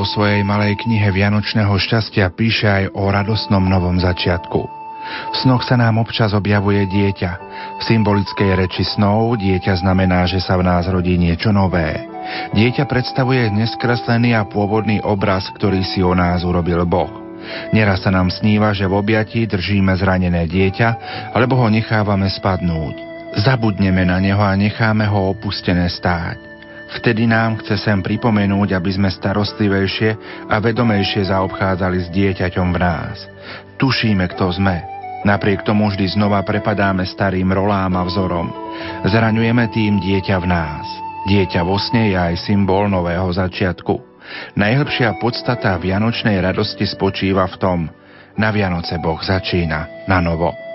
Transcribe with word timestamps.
Vo 0.00 0.08
svojej 0.08 0.40
malej 0.40 0.80
knihe 0.80 1.12
Vianočného 1.12 1.76
šťastia 1.76 2.32
píše 2.32 2.64
aj 2.64 2.96
o 2.96 3.12
radosnom 3.12 3.60
novom 3.60 4.00
začiatku. 4.00 4.60
V 5.28 5.36
snoch 5.44 5.60
sa 5.60 5.76
nám 5.76 6.00
občas 6.00 6.32
objavuje 6.32 6.88
dieťa. 6.88 7.32
V 7.76 7.82
symbolickej 7.84 8.64
reči 8.64 8.80
snov 8.80 9.36
dieťa 9.36 9.84
znamená, 9.84 10.24
že 10.24 10.40
sa 10.40 10.56
v 10.56 10.64
nás 10.64 10.88
rodí 10.88 11.20
niečo 11.20 11.52
nové. 11.52 12.00
Dieťa 12.56 12.88
predstavuje 12.88 13.52
neskreslený 13.52 14.32
a 14.40 14.48
pôvodný 14.48 15.04
obraz, 15.04 15.52
ktorý 15.60 15.84
si 15.84 16.00
o 16.00 16.16
nás 16.16 16.48
urobil 16.48 16.80
Boh. 16.88 17.12
Neraz 17.76 18.00
sa 18.00 18.08
nám 18.08 18.32
sníva, 18.32 18.72
že 18.72 18.88
v 18.88 18.96
objatí 18.96 19.44
držíme 19.44 19.92
zranené 20.00 20.48
dieťa, 20.48 20.88
alebo 21.36 21.60
ho 21.60 21.68
nechávame 21.68 22.32
spadnúť. 22.32 22.96
Zabudneme 23.36 24.08
na 24.08 24.16
neho 24.16 24.40
a 24.40 24.56
necháme 24.56 25.04
ho 25.04 25.36
opustené 25.36 25.92
stáť. 25.92 26.49
Vtedy 26.98 27.30
nám 27.30 27.62
chce 27.62 27.78
sem 27.78 28.02
pripomenúť, 28.02 28.74
aby 28.74 28.90
sme 28.90 29.06
starostlivejšie 29.06 30.10
a 30.50 30.58
vedomejšie 30.58 31.30
zaobchádzali 31.30 31.98
s 32.02 32.08
dieťaťom 32.10 32.68
v 32.74 32.78
nás. 32.82 33.16
Tušíme, 33.78 34.26
kto 34.34 34.50
sme. 34.50 34.82
Napriek 35.22 35.62
tomu 35.62 35.86
vždy 35.92 36.16
znova 36.16 36.40
prepadáme 36.42 37.04
starým 37.04 37.52
rolám 37.52 37.92
a 37.94 38.02
vzorom. 38.08 38.48
Zraňujeme 39.04 39.68
tým 39.70 40.00
dieťa 40.00 40.36
v 40.40 40.46
nás. 40.48 40.86
Dieťa 41.28 41.60
vo 41.62 41.76
sne 41.76 42.10
je 42.10 42.16
aj 42.16 42.34
symbol 42.48 42.88
nového 42.88 43.28
začiatku. 43.28 44.00
Najhlbšia 44.56 45.20
podstata 45.20 45.76
vianočnej 45.76 46.40
radosti 46.40 46.88
spočíva 46.88 47.44
v 47.50 47.56
tom, 47.60 47.80
na 48.38 48.48
Vianoce 48.54 48.96
Boh 48.96 49.20
začína 49.20 50.08
na 50.08 50.18
novo. 50.22 50.69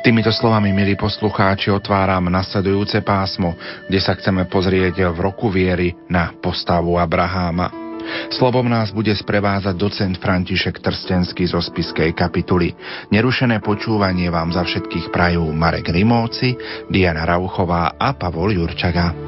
Týmito 0.00 0.32
slovami, 0.32 0.72
milí 0.72 0.94
poslucháči, 0.94 1.68
otváram 1.68 2.30
nasledujúce 2.30 3.02
pásmo, 3.02 3.54
kde 3.90 3.98
sa 4.00 4.14
chceme 4.16 4.46
pozrieť 4.48 5.10
v 5.12 5.18
roku 5.18 5.50
viery 5.52 5.92
na 6.06 6.32
postavu 6.36 6.96
Abraháma. 6.96 7.86
Slovom 8.30 8.70
nás 8.70 8.94
bude 8.94 9.10
sprevázať 9.10 9.74
docent 9.74 10.14
František 10.22 10.78
Trstenský 10.78 11.50
zo 11.50 11.58
spiskej 11.58 12.14
kapituly. 12.14 12.70
Nerušené 13.10 13.58
počúvanie 13.58 14.30
vám 14.30 14.54
za 14.54 14.62
všetkých 14.62 15.10
prajú 15.10 15.50
Marek 15.50 15.90
Rimóci, 15.90 16.54
Diana 16.86 17.26
Rauchová 17.26 17.98
a 17.98 18.14
Pavol 18.14 18.54
Jurčaga. 18.54 19.25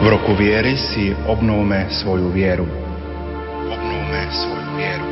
V 0.00 0.06
roku 0.10 0.34
viery 0.34 0.74
si 0.74 1.14
obnovme 1.28 1.86
svoju 1.92 2.32
vieru. 2.34 2.66
Obnovme 3.70 4.22
svoju 4.34 4.70
vieru. 4.74 5.06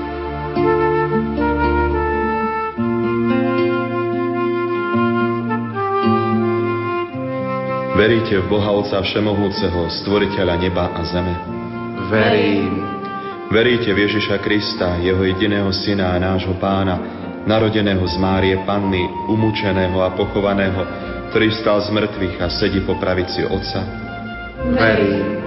Veríte 7.93 8.35
v 8.43 8.47
Boha 8.51 8.73
Otca 8.75 8.99
Všemohúceho, 8.99 9.87
Stvoriteľa 10.03 10.59
neba 10.59 10.91
a 10.91 11.07
zeme? 11.07 11.35
Verím. 12.11 12.83
Veríte 13.53 13.95
v 13.95 14.09
Ježiša 14.09 14.43
Krista, 14.43 14.99
Jeho 14.99 15.23
jediného 15.23 15.71
Syna 15.71 16.17
a 16.17 16.19
nášho 16.19 16.57
Pána, 16.59 16.99
narodeného 17.47 18.03
z 18.09 18.17
Márie 18.19 18.59
Panny, 18.67 19.07
umúčeného 19.31 20.03
a 20.03 20.11
pochovaného, 20.19 20.83
ktorý 21.31 21.53
stal 21.63 21.79
z 21.85 21.95
mŕtvych 21.95 22.37
a 22.43 22.49
sedí 22.51 22.81
po 22.83 22.97
pravici 22.97 23.47
Otca? 23.47 24.02
Verím. 24.71 25.43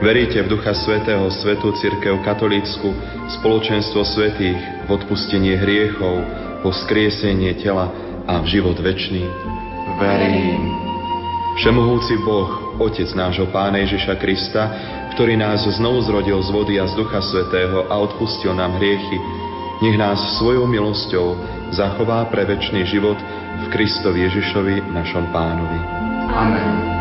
Veríte 0.00 0.44
v 0.44 0.52
Ducha 0.52 0.76
Svetého, 0.76 1.24
Svetú 1.32 1.72
Církev 1.80 2.20
Katolícku, 2.20 2.92
spoločenstvo 3.40 4.04
svetých, 4.04 4.60
v 4.84 4.88
odpustenie 4.92 5.56
hriechov, 5.56 6.20
po 6.60 6.68
skriesenie 6.72 7.56
tela 7.60 7.88
a 8.28 8.40
v 8.40 8.46
život 8.48 8.76
večný? 8.76 9.24
Verím. 9.96 10.68
Všemohúci 11.56 12.20
Boh, 12.20 12.76
Otec 12.76 13.08
nášho 13.16 13.48
Pána 13.48 13.80
Ježiša 13.88 14.20
Krista, 14.20 14.68
ktorý 15.16 15.40
nás 15.40 15.64
znovu 15.64 16.04
zrodil 16.04 16.36
z 16.44 16.52
vody 16.52 16.76
a 16.76 16.84
z 16.84 16.92
Ducha 17.00 17.24
Svetého 17.24 17.88
a 17.88 17.94
odpustil 17.96 18.52
nám 18.52 18.76
hriechy, 18.76 19.16
nech 19.80 19.96
nás 19.96 20.20
svojou 20.36 20.68
milosťou 20.68 21.40
zachová 21.72 22.28
pre 22.28 22.44
večný 22.44 22.84
život 22.84 23.16
v 23.64 23.64
Kristovi 23.72 24.28
Ježišovi, 24.28 24.92
našom 24.92 25.32
Pánovi. 25.32 25.80
Amen. 26.36 26.95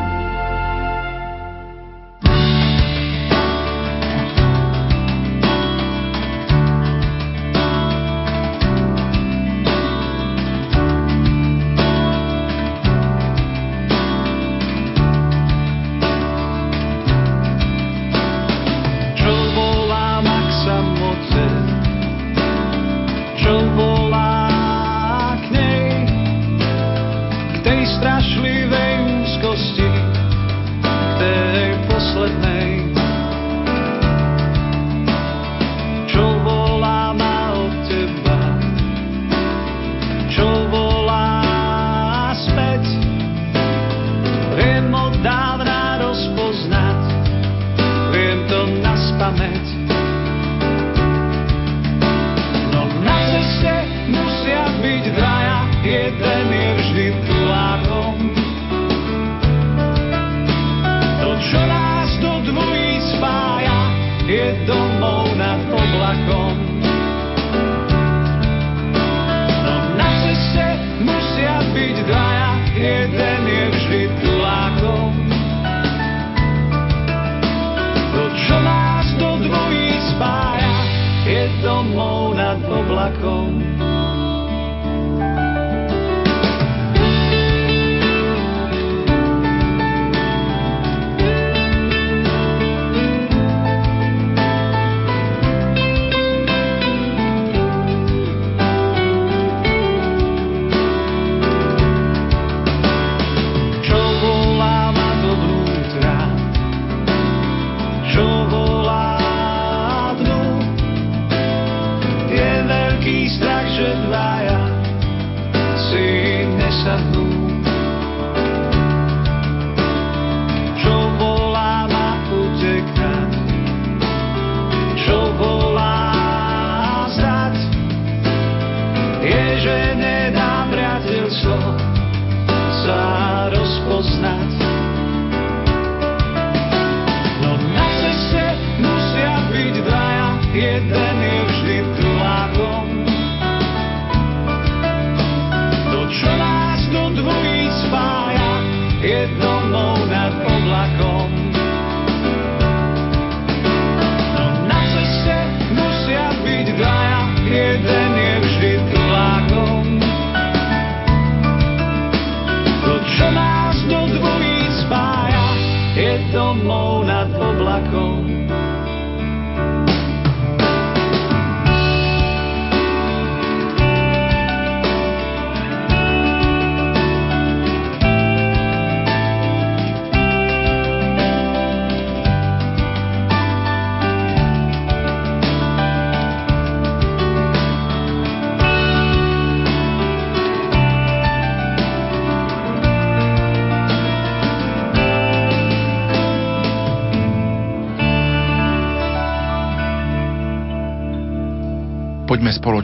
stromov 166.45 167.05
nad 167.09 167.33
oblakom. 167.33 168.34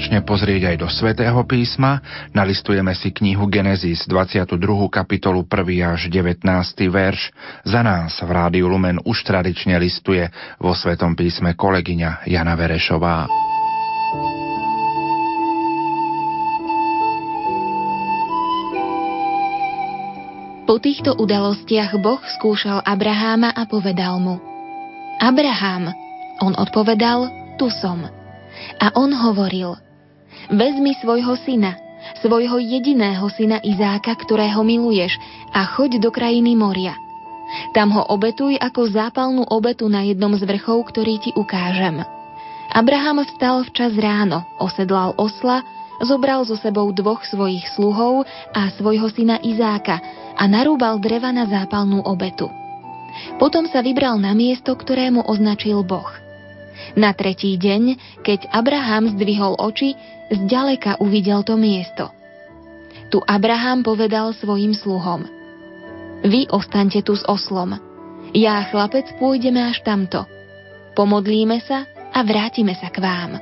Spoločne 0.02 0.26
pozrieť 0.26 0.74
aj 0.74 0.78
do 0.82 0.90
svätého 0.90 1.38
písma. 1.46 2.02
Nalistujeme 2.34 2.90
si 2.98 3.14
knihu 3.14 3.46
Genesis 3.46 4.10
22. 4.10 4.58
kapitolu 4.90 5.46
1. 5.46 5.62
až 5.94 6.10
19. 6.10 6.42
verš. 6.90 7.30
Za 7.62 7.86
nás 7.86 8.18
v 8.18 8.26
Rádiu 8.26 8.66
Lumen 8.66 8.98
už 9.06 9.22
tradične 9.22 9.78
listuje 9.78 10.26
vo 10.58 10.74
Svetom 10.74 11.14
písme 11.14 11.54
kolegyňa 11.54 12.26
Jana 12.26 12.58
Verešová. 12.58 13.30
Po 20.66 20.82
týchto 20.82 21.14
udalostiach 21.14 21.94
Boh 22.02 22.26
skúšal 22.42 22.82
Abraháma 22.82 23.54
a 23.54 23.70
povedal 23.70 24.18
mu 24.18 24.42
Abraham, 25.22 25.94
on 26.42 26.58
odpovedal, 26.58 27.30
tu 27.62 27.70
som. 27.70 28.02
A 28.82 28.90
on 28.98 29.14
hovoril, 29.14 29.91
vezmi 30.52 30.94
svojho 31.00 31.40
syna, 31.40 31.80
svojho 32.20 32.60
jediného 32.60 33.24
syna 33.32 33.64
Izáka, 33.64 34.14
ktorého 34.20 34.62
miluješ, 34.62 35.16
a 35.56 35.64
choď 35.64 36.04
do 36.04 36.12
krajiny 36.12 36.54
moria. 36.54 37.00
Tam 37.76 37.92
ho 37.92 38.04
obetuj 38.08 38.56
ako 38.60 38.88
zápalnú 38.88 39.44
obetu 39.48 39.88
na 39.92 40.04
jednom 40.08 40.32
z 40.36 40.44
vrchov, 40.48 40.92
ktorý 40.92 41.20
ti 41.20 41.32
ukážem. 41.36 42.04
Abraham 42.72 43.28
vstal 43.28 43.68
včas 43.68 43.92
ráno, 44.00 44.48
osedlal 44.56 45.12
osla, 45.20 45.60
zobral 46.00 46.48
so 46.48 46.56
sebou 46.56 46.88
dvoch 46.96 47.28
svojich 47.28 47.68
sluhov 47.76 48.24
a 48.56 48.72
svojho 48.80 49.12
syna 49.12 49.44
Izáka 49.44 50.00
a 50.40 50.44
narúbal 50.48 51.04
dreva 51.04 51.36
na 51.36 51.44
zápalnú 51.44 52.00
obetu. 52.08 52.48
Potom 53.36 53.68
sa 53.68 53.84
vybral 53.84 54.16
na 54.24 54.32
miesto, 54.32 54.72
ktorému 54.72 55.28
označil 55.28 55.84
Boh. 55.84 56.31
Na 56.98 57.16
tretí 57.16 57.56
deň, 57.56 57.84
keď 58.26 58.52
Abraham 58.52 59.16
zdvihol 59.16 59.56
oči, 59.60 59.96
zďaleka 60.32 61.00
uvidel 61.00 61.44
to 61.44 61.56
miesto. 61.56 62.12
Tu 63.12 63.20
Abraham 63.28 63.84
povedal 63.84 64.32
svojim 64.32 64.72
sluhom 64.72 65.42
Vy 66.22 66.46
ostaňte 66.54 67.02
tu 67.02 67.18
s 67.18 67.26
oslom. 67.26 67.74
Ja, 68.32 68.62
chlapec, 68.70 69.10
pôjdeme 69.18 69.58
až 69.58 69.82
tamto. 69.82 70.30
Pomodlíme 70.94 71.58
sa 71.66 71.90
a 72.14 72.20
vrátime 72.22 72.78
sa 72.78 72.94
k 72.94 73.02
vám. 73.02 73.42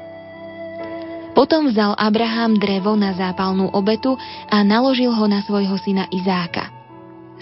Potom 1.36 1.70
vzal 1.70 1.94
Abraham 2.00 2.58
drevo 2.58 2.96
na 2.96 3.14
zápalnú 3.16 3.70
obetu 3.76 4.16
a 4.50 4.64
naložil 4.64 5.12
ho 5.12 5.26
na 5.28 5.44
svojho 5.44 5.76
syna 5.80 6.08
Izáka. 6.10 6.72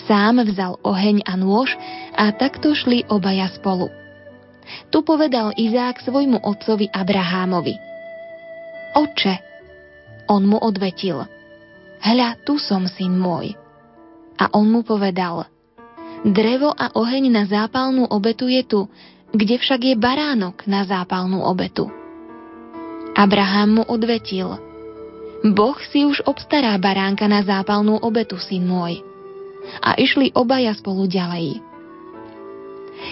Sám 0.05 0.41
vzal 0.45 0.77
oheň 0.85 1.25
a 1.25 1.33
nôž 1.37 1.73
a 2.13 2.29
takto 2.33 2.73
šli 2.77 3.05
obaja 3.09 3.49
spolu. 3.53 3.89
Tu 4.89 5.03
povedal 5.03 5.55
Izák 5.55 6.03
svojmu 6.03 6.43
otcovi 6.43 6.87
Abrahámovi. 6.91 7.75
Oče, 8.97 9.35
on 10.27 10.43
mu 10.47 10.57
odvetil. 10.59 11.23
Hľa, 12.01 12.39
tu 12.45 12.61
som, 12.61 12.85
syn 12.85 13.17
môj. 13.17 13.55
A 14.37 14.53
on 14.53 14.69
mu 14.69 14.85
povedal. 14.85 15.49
Drevo 16.25 16.73
a 16.73 16.93
oheň 16.93 17.29
na 17.29 17.43
zápalnú 17.45 18.05
obetu 18.09 18.49
je 18.49 18.63
tu, 18.65 18.81
kde 19.33 19.59
však 19.59 19.81
je 19.85 19.95
baránok 19.97 20.65
na 20.65 20.85
zápalnú 20.85 21.41
obetu. 21.45 21.89
Abraham 23.17 23.81
mu 23.81 23.83
odvetil. 23.85 24.57
Boh 25.41 25.77
si 25.93 26.05
už 26.05 26.25
obstará 26.25 26.73
baránka 26.77 27.29
na 27.29 27.45
zápalnú 27.45 27.97
obetu, 28.01 28.37
syn 28.41 28.65
môj. 28.65 29.01
A 29.81 29.97
išli 29.97 30.33
obaja 30.33 30.73
spolu 30.73 31.05
ďalej. 31.05 31.66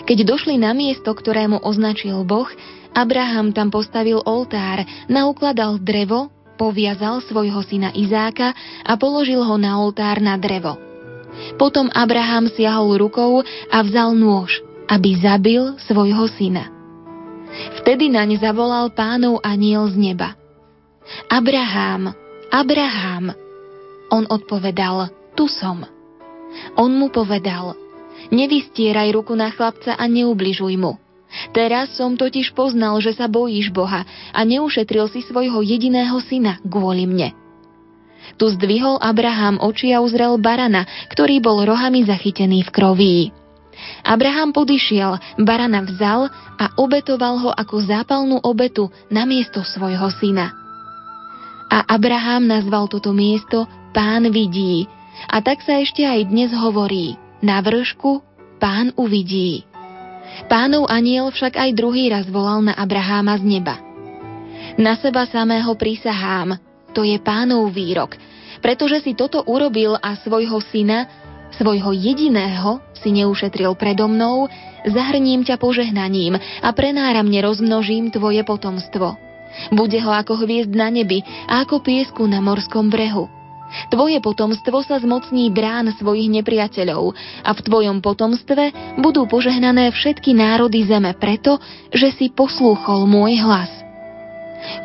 Keď 0.05 0.17
došli 0.25 0.57
na 0.57 0.73
miesto, 0.73 1.13
ktorému 1.13 1.61
označil 1.61 2.25
Boh, 2.25 2.49
Abraham 2.95 3.51
tam 3.51 3.69
postavil 3.69 4.23
oltár, 4.23 4.87
naukladal 5.11 5.77
drevo, 5.83 6.31
poviazal 6.55 7.19
svojho 7.25 7.59
syna 7.67 7.91
Izáka 7.91 8.55
a 8.87 8.95
položil 8.95 9.43
ho 9.43 9.55
na 9.59 9.75
oltár 9.83 10.23
na 10.23 10.39
drevo. 10.39 10.79
Potom 11.59 11.91
Abraham 11.91 12.47
siahol 12.47 12.95
rukou 12.95 13.43
a 13.67 13.77
vzal 13.83 14.15
nôž, 14.15 14.63
aby 14.87 15.19
zabil 15.19 15.75
svojho 15.83 16.31
syna. 16.39 16.71
Vtedy 17.83 18.07
naň 18.07 18.39
zavolal 18.39 18.91
pánov 18.91 19.43
aniel 19.43 19.91
z 19.91 19.95
neba. 19.99 20.35
Abraham, 21.27 22.15
Abraham. 22.49 23.35
On 24.09 24.23
odpovedal, 24.27 25.11
tu 25.35 25.51
som. 25.51 25.83
On 26.80 26.87
mu 26.87 27.11
povedal, 27.11 27.75
nevystieraj 28.31 29.11
ruku 29.13 29.33
na 29.37 29.51
chlapca 29.51 29.94
a 29.97 30.05
neubližuj 30.07 30.75
mu. 30.79 30.97
Teraz 31.51 31.91
som 31.99 32.15
totiž 32.15 32.55
poznal, 32.55 32.95
že 33.03 33.11
sa 33.11 33.27
bojíš 33.27 33.73
Boha 33.75 34.07
a 34.31 34.39
neušetril 34.45 35.11
si 35.11 35.19
svojho 35.25 35.59
jediného 35.65 36.15
syna 36.23 36.61
kvôli 36.63 37.03
mne. 37.09 37.35
Tu 38.39 38.45
zdvihol 38.57 38.97
Abraham 39.03 39.61
oči 39.61 39.94
a 39.94 40.01
uzrel 40.01 40.35
barana, 40.41 40.87
ktorý 41.13 41.44
bol 41.44 41.61
rohami 41.61 42.07
zachytený 42.07 42.65
v 42.65 42.73
kroví. 42.73 43.17
Abraham 44.01 44.55
podišiel, 44.55 45.19
barana 45.44 45.83
vzal 45.83 46.31
a 46.55 46.65
obetoval 46.79 47.37
ho 47.44 47.51
ako 47.51 47.75
zápalnú 47.83 48.39
obetu 48.41 48.87
na 49.11 49.27
miesto 49.27 49.61
svojho 49.61 50.09
syna. 50.17 50.55
A 51.69 51.83
Abraham 51.91 52.47
nazval 52.47 52.87
toto 52.87 53.11
miesto 53.11 53.67
Pán 53.91 54.31
vidí. 54.31 54.87
A 55.31 55.39
tak 55.39 55.63
sa 55.63 55.79
ešte 55.79 56.03
aj 56.03 56.27
dnes 56.27 56.51
hovorí. 56.51 57.15
Na 57.45 57.61
vršku 57.61 58.25
Pán 58.57 58.90
uvidí. 58.97 59.61
Pánov 60.49 60.90
aniel 60.90 61.30
však 61.30 61.54
aj 61.54 61.69
druhý 61.78 62.09
raz 62.09 62.25
volal 62.25 62.66
na 62.66 62.73
Abraháma 62.73 63.37
z 63.37 63.45
neba. 63.45 63.78
Na 64.81 64.97
seba 64.97 65.30
samého 65.30 65.69
prísahám, 65.78 66.57
to 66.97 67.06
je 67.06 67.21
pánov 67.21 67.69
výrok, 67.69 68.18
pretože 68.66 69.06
si 69.06 69.14
toto 69.14 69.45
urobil 69.45 69.94
a 69.94 70.18
svojho 70.25 70.57
syna, 70.73 71.06
svojho 71.54 71.94
jediného, 71.94 72.81
si 72.97 73.14
neušetril 73.14 73.78
predo 73.78 74.09
mnou, 74.09 74.49
zahrním 74.90 75.45
ťa 75.45 75.61
požehnaním 75.61 76.42
a 76.42 76.69
prenáramne 76.73 77.45
rozmnožím 77.45 78.09
tvoje 78.09 78.42
potomstvo. 78.42 79.21
Bude 79.69 80.02
ho 80.02 80.09
ako 80.09 80.42
hviezd 80.42 80.73
na 80.73 80.90
nebi 80.90 81.21
a 81.45 81.61
ako 81.61 81.85
piesku 81.85 82.25
na 82.25 82.42
morskom 82.42 82.90
brehu. 82.90 83.34
Tvoje 83.90 84.18
potomstvo 84.22 84.81
sa 84.86 85.02
zmocní 85.02 85.52
brán 85.52 85.90
svojich 85.98 86.30
nepriateľov 86.31 87.12
a 87.44 87.52
v 87.52 87.60
tvojom 87.66 88.00
potomstve 88.00 88.98
budú 89.02 89.26
požehnané 89.28 89.92
všetky 89.92 90.31
národy 90.38 90.86
zeme 90.86 91.12
preto, 91.18 91.60
že 91.92 92.14
si 92.16 92.31
poslúchol 92.31 93.10
môj 93.10 93.42
hlas. 93.42 93.72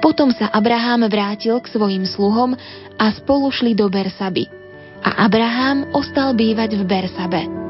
Potom 0.04 0.28
sa 0.34 0.52
Abraham 0.52 1.08
vrátil 1.08 1.56
k 1.60 1.70
svojim 1.72 2.04
sluhom 2.04 2.52
a 3.00 3.04
spolu 3.16 3.48
šli 3.48 3.72
do 3.72 3.88
Bersaby. 3.88 4.44
A 5.00 5.24
Abraham 5.24 5.88
ostal 5.96 6.36
bývať 6.36 6.76
v 6.76 6.84
Bersabe. 6.84 7.69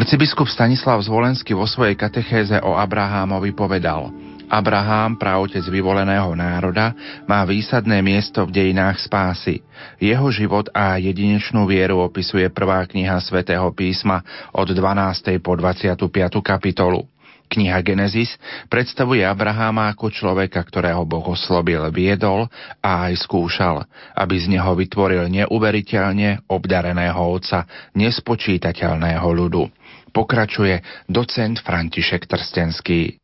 Arcibiskup 0.00 0.48
Stanislav 0.48 0.96
Zvolenský 1.04 1.52
vo 1.52 1.68
svojej 1.68 1.92
katechéze 1.92 2.56
o 2.64 2.72
Abrahámovi 2.72 3.52
povedal 3.52 4.08
Abrahám, 4.48 5.20
praotec 5.20 5.60
vyvoleného 5.68 6.32
národa, 6.32 6.96
má 7.28 7.44
výsadné 7.44 8.00
miesto 8.00 8.48
v 8.48 8.50
dejinách 8.56 8.96
spásy. 8.96 9.60
Jeho 10.00 10.24
život 10.32 10.72
a 10.72 10.96
jedinečnú 10.96 11.68
vieru 11.68 12.00
opisuje 12.00 12.48
prvá 12.48 12.80
kniha 12.88 13.20
svätého 13.20 13.68
písma 13.76 14.24
od 14.56 14.72
12. 14.72 15.36
po 15.44 15.52
25. 15.52 16.08
kapitolu. 16.40 17.04
Kniha 17.50 17.82
Genesis 17.84 18.40
predstavuje 18.72 19.26
Abraháma 19.26 19.92
ako 19.92 20.08
človeka, 20.08 20.62
ktorého 20.62 21.02
Boh 21.02 21.34
oslobil, 21.34 21.82
viedol 21.92 22.46
a 22.78 23.10
aj 23.10 23.26
skúšal, 23.26 23.84
aby 24.16 24.38
z 24.38 24.54
neho 24.54 24.70
vytvoril 24.72 25.26
neuveriteľne 25.28 26.46
obdareného 26.48 27.18
otca 27.18 27.66
nespočítateľného 27.98 29.28
ľudu. 29.28 29.79
Pokračuje 30.10 30.82
docent 31.06 31.62
František 31.62 32.26
Trstenský. 32.26 33.22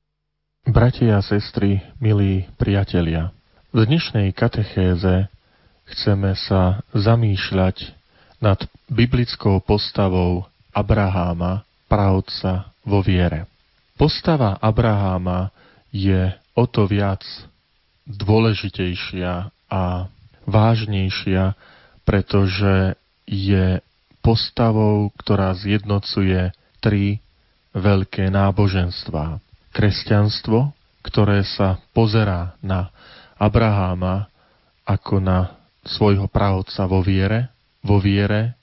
Bratia 0.66 1.18
a 1.18 1.22
sestry, 1.22 1.82
milí 1.98 2.46
priatelia, 2.58 3.34
v 3.74 3.90
dnešnej 3.90 4.30
katechéze 4.30 5.26
chceme 5.90 6.38
sa 6.38 6.86
zamýšľať 6.94 7.90
nad 8.38 8.62
biblickou 8.86 9.58
postavou 9.62 10.46
Abraháma, 10.70 11.66
pravca 11.90 12.70
vo 12.86 13.02
viere. 13.02 13.50
Postava 13.98 14.54
Abraháma 14.62 15.50
je 15.90 16.34
o 16.54 16.64
to 16.70 16.86
viac 16.86 17.22
dôležitejšia 18.06 19.50
a 19.70 19.82
vážnejšia, 20.46 21.58
pretože 22.06 22.94
je 23.26 23.82
postavou, 24.22 25.10
ktorá 25.18 25.54
zjednocuje 25.58 26.54
tri 26.86 27.18
veľké 27.74 28.30
náboženstvá. 28.30 29.42
Kresťanstvo, 29.74 30.70
ktoré 31.02 31.42
sa 31.42 31.82
pozerá 31.90 32.54
na 32.62 32.94
Abraháma 33.34 34.30
ako 34.86 35.18
na 35.18 35.58
svojho 35.82 36.30
prahodca 36.30 36.86
vo 36.86 37.02
viere, 37.02 37.50
vo 37.82 37.98
viere, 37.98 38.54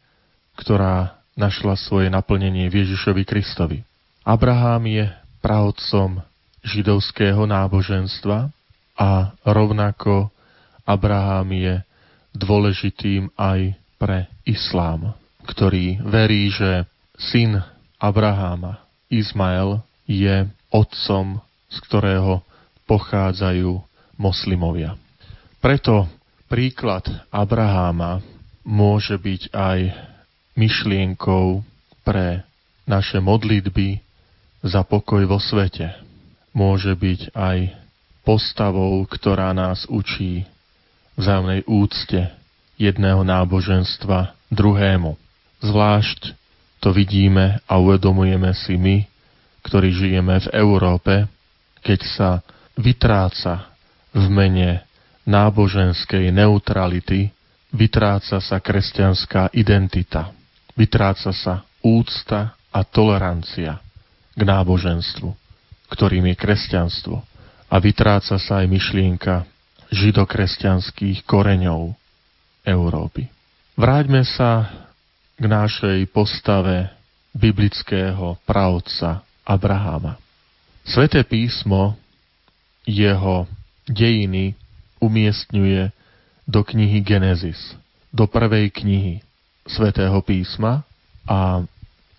ktorá 0.55 1.19
našla 1.35 1.75
svoje 1.75 2.07
naplnenie 2.07 2.71
v 2.71 2.87
Ježišovi 2.87 3.27
Kristovi. 3.27 3.83
Abraham 4.23 4.87
je 4.87 5.11
prahodcom 5.43 6.23
židovského 6.63 7.43
náboženstva 7.43 8.47
a 8.95 9.09
rovnako 9.43 10.31
Abraham 10.87 11.51
je 11.51 11.75
dôležitým 12.31 13.35
aj 13.35 13.75
pre 13.99 14.31
islám, 14.47 15.11
ktorý 15.43 15.99
verí, 16.07 16.47
že 16.47 16.87
syn 17.19 17.72
Abraháma, 18.03 18.83
Izmael, 19.07 19.79
je 20.03 20.43
otcom, 20.67 21.39
z 21.71 21.77
ktorého 21.87 22.43
pochádzajú 22.83 23.79
moslimovia. 24.19 24.99
Preto 25.63 26.11
príklad 26.51 27.07
Abraháma 27.31 28.19
môže 28.67 29.15
byť 29.15 29.55
aj 29.55 29.79
myšlienkou 30.59 31.63
pre 32.03 32.43
naše 32.83 33.23
modlitby 33.23 34.03
za 34.59 34.83
pokoj 34.83 35.23
vo 35.23 35.39
svete. 35.39 35.95
Môže 36.51 36.91
byť 36.99 37.31
aj 37.31 37.71
postavou, 38.27 38.99
ktorá 39.07 39.55
nás 39.55 39.87
učí 39.87 40.43
vzájomnej 41.15 41.63
úcte 41.63 42.35
jedného 42.75 43.23
náboženstva 43.23 44.35
druhému. 44.51 45.15
Zvlášť 45.63 46.42
to 46.83 46.91
vidíme 46.91 47.63
a 47.63 47.79
uvedomujeme 47.79 48.51
si 48.51 48.75
my, 48.75 49.07
ktorí 49.63 49.95
žijeme 49.95 50.35
v 50.43 50.47
Európe, 50.51 51.31
keď 51.79 51.99
sa 52.03 52.29
vytráca 52.75 53.71
v 54.11 54.27
mene 54.27 54.83
náboženskej 55.23 56.35
neutrality, 56.35 57.31
vytráca 57.71 58.43
sa 58.43 58.59
kresťanská 58.59 59.55
identita, 59.55 60.35
vytráca 60.75 61.31
sa 61.31 61.63
úcta 61.79 62.59
a 62.67 62.83
tolerancia 62.83 63.79
k 64.35 64.41
náboženstvu, 64.43 65.31
ktorým 65.87 66.27
je 66.27 66.35
kresťanstvo. 66.35 67.15
A 67.71 67.75
vytráca 67.79 68.35
sa 68.37 68.59
aj 68.59 68.67
myšlienka 68.67 69.47
židokresťanských 69.89 71.23
koreňov 71.23 71.95
Európy. 72.67 73.31
Vráťme 73.73 74.21
sa 74.27 74.82
k 75.33 75.45
našej 75.49 76.05
postave 76.13 76.93
biblického 77.33 78.37
pravca 78.45 79.25
Abraháma. 79.41 80.21
Sveté 80.85 81.25
písmo 81.25 81.97
jeho 82.85 83.49
dejiny 83.89 84.53
umiestňuje 85.01 85.89
do 86.45 86.61
knihy 86.61 86.99
Genesis, 87.01 87.59
do 88.13 88.29
prvej 88.29 88.69
knihy 88.69 89.23
Svetého 89.63 90.19
písma 90.21 90.83
a 91.23 91.63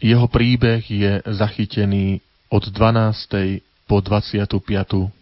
jeho 0.00 0.26
príbeh 0.28 0.80
je 0.84 1.20
zachytený 1.28 2.24
od 2.48 2.72
12. 2.72 3.60
po 3.84 4.00
25. 4.00 4.48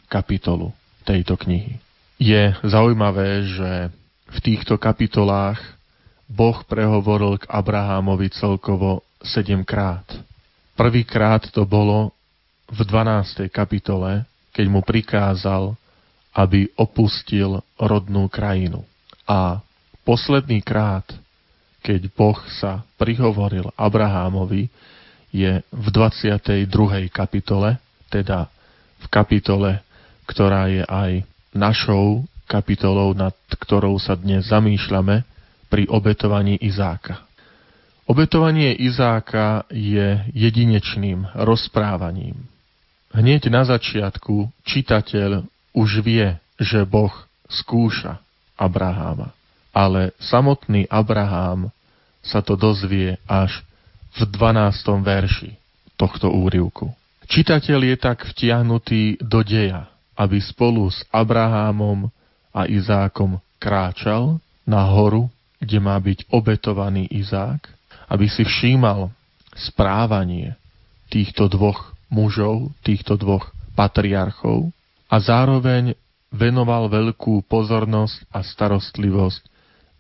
kapitolu 0.07 0.71
tejto 1.03 1.35
knihy. 1.35 1.83
Je 2.23 2.55
zaujímavé, 2.63 3.43
že 3.47 3.71
v 4.31 4.39
týchto 4.39 4.79
kapitolách 4.79 5.59
Boh 6.33 6.65
prehovoril 6.65 7.37
k 7.37 7.45
Abrahámovi 7.53 8.33
celkovo 8.33 9.05
sedemkrát. 9.21 10.09
Prvýkrát 10.73 11.45
to 11.53 11.69
bolo 11.69 12.17
v 12.73 12.81
12. 12.89 13.53
kapitole, 13.53 14.25
keď 14.57 14.67
mu 14.73 14.81
prikázal, 14.81 15.77
aby 16.33 16.73
opustil 16.81 17.61
rodnú 17.77 18.33
krajinu. 18.33 18.81
A 19.29 19.61
posledný 20.09 20.65
krát, 20.65 21.05
keď 21.85 22.09
Boh 22.17 22.41
sa 22.57 22.81
prihovoril 22.97 23.69
Abrahámovi, 23.77 24.73
je 25.29 25.61
v 25.69 25.87
22. 25.93 26.65
kapitole, 27.13 27.77
teda 28.09 28.49
v 29.05 29.07
kapitole, 29.13 29.85
ktorá 30.25 30.73
je 30.73 30.81
aj 30.89 31.29
našou 31.53 32.25
kapitolou, 32.49 33.13
nad 33.13 33.37
ktorou 33.53 34.01
sa 34.01 34.17
dnes 34.17 34.49
zamýšľame 34.49 35.29
pri 35.73 35.89
obetovaní 35.89 36.61
Izáka. 36.61 37.25
Obetovanie 38.05 38.77
Izáka 38.77 39.65
je 39.73 40.21
jedinečným 40.37 41.33
rozprávaním. 41.33 42.37
Hneď 43.17 43.49
na 43.49 43.65
začiatku 43.65 44.53
čitateľ 44.69 45.49
už 45.73 46.05
vie, 46.05 46.37
že 46.61 46.85
Boh 46.85 47.13
skúša 47.49 48.21
Abraháma. 48.61 49.33
Ale 49.73 50.13
samotný 50.21 50.85
Abrahám 50.93 51.73
sa 52.21 52.45
to 52.45 52.53
dozvie 52.53 53.17
až 53.25 53.65
v 54.21 54.29
12. 54.29 54.77
verši 55.01 55.57
tohto 55.97 56.29
úrivku. 56.29 56.93
Čitateľ 57.33 57.81
je 57.81 57.97
tak 57.97 58.29
vtiahnutý 58.29 59.25
do 59.25 59.41
deja, 59.41 59.89
aby 60.21 60.37
spolu 60.37 60.93
s 60.93 61.01
Abrahámom 61.09 62.13
a 62.53 62.69
Izákom 62.69 63.41
kráčal 63.57 64.37
na 64.69 64.85
horu, 64.85 65.33
kde 65.63 65.79
má 65.79 65.95
byť 65.95 66.27
obetovaný 66.35 67.07
Izák, 67.07 67.71
aby 68.11 68.27
si 68.27 68.43
všímal 68.43 69.15
správanie 69.55 70.59
týchto 71.07 71.47
dvoch 71.47 71.95
mužov, 72.11 72.75
týchto 72.83 73.15
dvoch 73.15 73.55
patriarchov 73.79 74.75
a 75.07 75.17
zároveň 75.23 75.95
venoval 76.35 76.91
veľkú 76.91 77.47
pozornosť 77.47 78.27
a 78.33 78.43
starostlivosť 78.43 79.45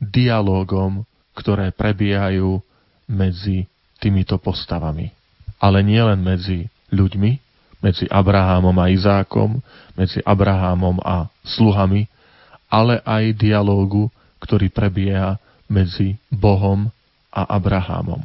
dialogom, 0.02 1.06
ktoré 1.36 1.70
prebiehajú 1.70 2.58
medzi 3.06 3.68
týmito 4.02 4.40
postavami. 4.40 5.14
Ale 5.62 5.84
nielen 5.84 6.18
medzi 6.24 6.66
ľuďmi, 6.90 7.30
medzi 7.84 8.10
Abrahámom 8.10 8.74
a 8.82 8.90
Izákom, 8.90 9.62
medzi 9.94 10.18
Abrahámom 10.26 10.98
a 11.04 11.30
sluhami, 11.44 12.08
ale 12.66 12.98
aj 13.04 13.36
dialógu, 13.36 14.08
ktorý 14.42 14.72
prebieha 14.72 15.38
medzi 15.72 16.20
Bohom 16.28 16.92
a 17.32 17.48
Abrahámom. 17.56 18.20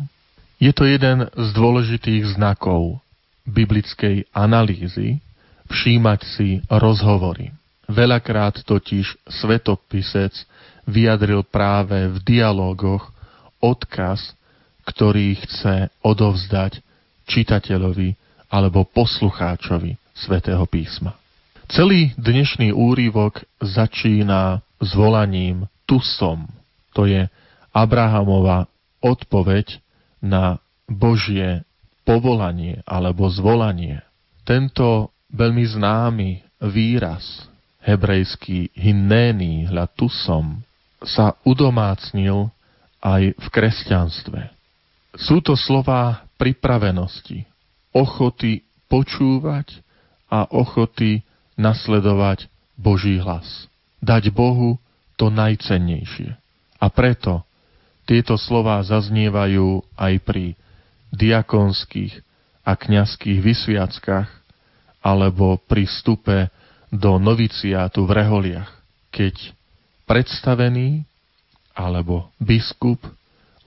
Je 0.59 0.75
to 0.75 0.83
jeden 0.83 1.31
z 1.31 1.47
dôležitých 1.55 2.35
znakov 2.35 2.99
biblickej 3.47 4.27
analýzy 4.35 5.23
všímať 5.71 6.19
si 6.27 6.59
rozhovory. 6.67 7.55
Veľakrát 7.87 8.67
totiž 8.67 9.15
svetopisec 9.31 10.35
vyjadril 10.83 11.47
práve 11.47 12.11
v 12.11 12.17
dialógoch 12.19 13.15
odkaz, 13.63 14.35
ktorý 14.83 15.39
chce 15.39 15.87
odovzdať 16.03 16.83
čitateľovi 17.27 18.15
alebo 18.51 18.87
poslucháčovi 18.87 19.95
svätého 20.15 20.63
písma. 20.67 21.15
Celý 21.67 22.15
dnešný 22.15 22.71
úrivok 22.71 23.43
začína 23.59 24.63
zvolaním 24.79 25.67
tu 25.83 25.99
som. 25.99 26.47
To 26.97 27.05
je 27.05 27.29
Abrahamova 27.69 28.65
odpoveď 29.05 29.77
na 30.17 30.57
Božie 30.89 31.61
povolanie 32.01 32.81
alebo 32.89 33.29
zvolanie. 33.29 34.01
Tento 34.41 35.13
veľmi 35.29 35.61
známy 35.61 36.29
výraz 36.65 37.45
hebrejský 37.85 38.73
hinnény 38.73 39.69
hlatusom 39.69 40.65
sa 41.05 41.37
udomácnil 41.45 42.49
aj 43.05 43.37
v 43.37 43.47
kresťanstve. 43.53 44.49
Sú 45.21 45.45
to 45.45 45.53
slova 45.53 46.25
pripravenosti, 46.41 47.45
ochoty 47.93 48.65
počúvať 48.89 49.85
a 50.33 50.49
ochoty 50.49 51.21
nasledovať 51.53 52.49
Boží 52.73 53.21
hlas. 53.21 53.69
Dať 54.01 54.33
Bohu 54.33 54.81
to 55.13 55.29
najcennejšie. 55.29 56.46
A 56.77 56.88
preto 56.93 57.43
tieto 58.07 58.39
slová 58.39 58.79
zaznievajú 58.86 59.84
aj 60.00 60.13
pri 60.24 60.55
diakonských 61.12 62.24
a 62.63 62.75
kňazských 62.75 63.39
vysviackách 63.39 64.29
alebo 65.03 65.60
pri 65.67 65.88
vstupe 65.88 66.51
do 66.91 67.19
noviciátu 67.19 68.07
v 68.07 68.12
reholiach, 68.12 68.72
keď 69.12 69.55
predstavený 70.07 71.03
alebo 71.75 72.31
biskup 72.39 73.00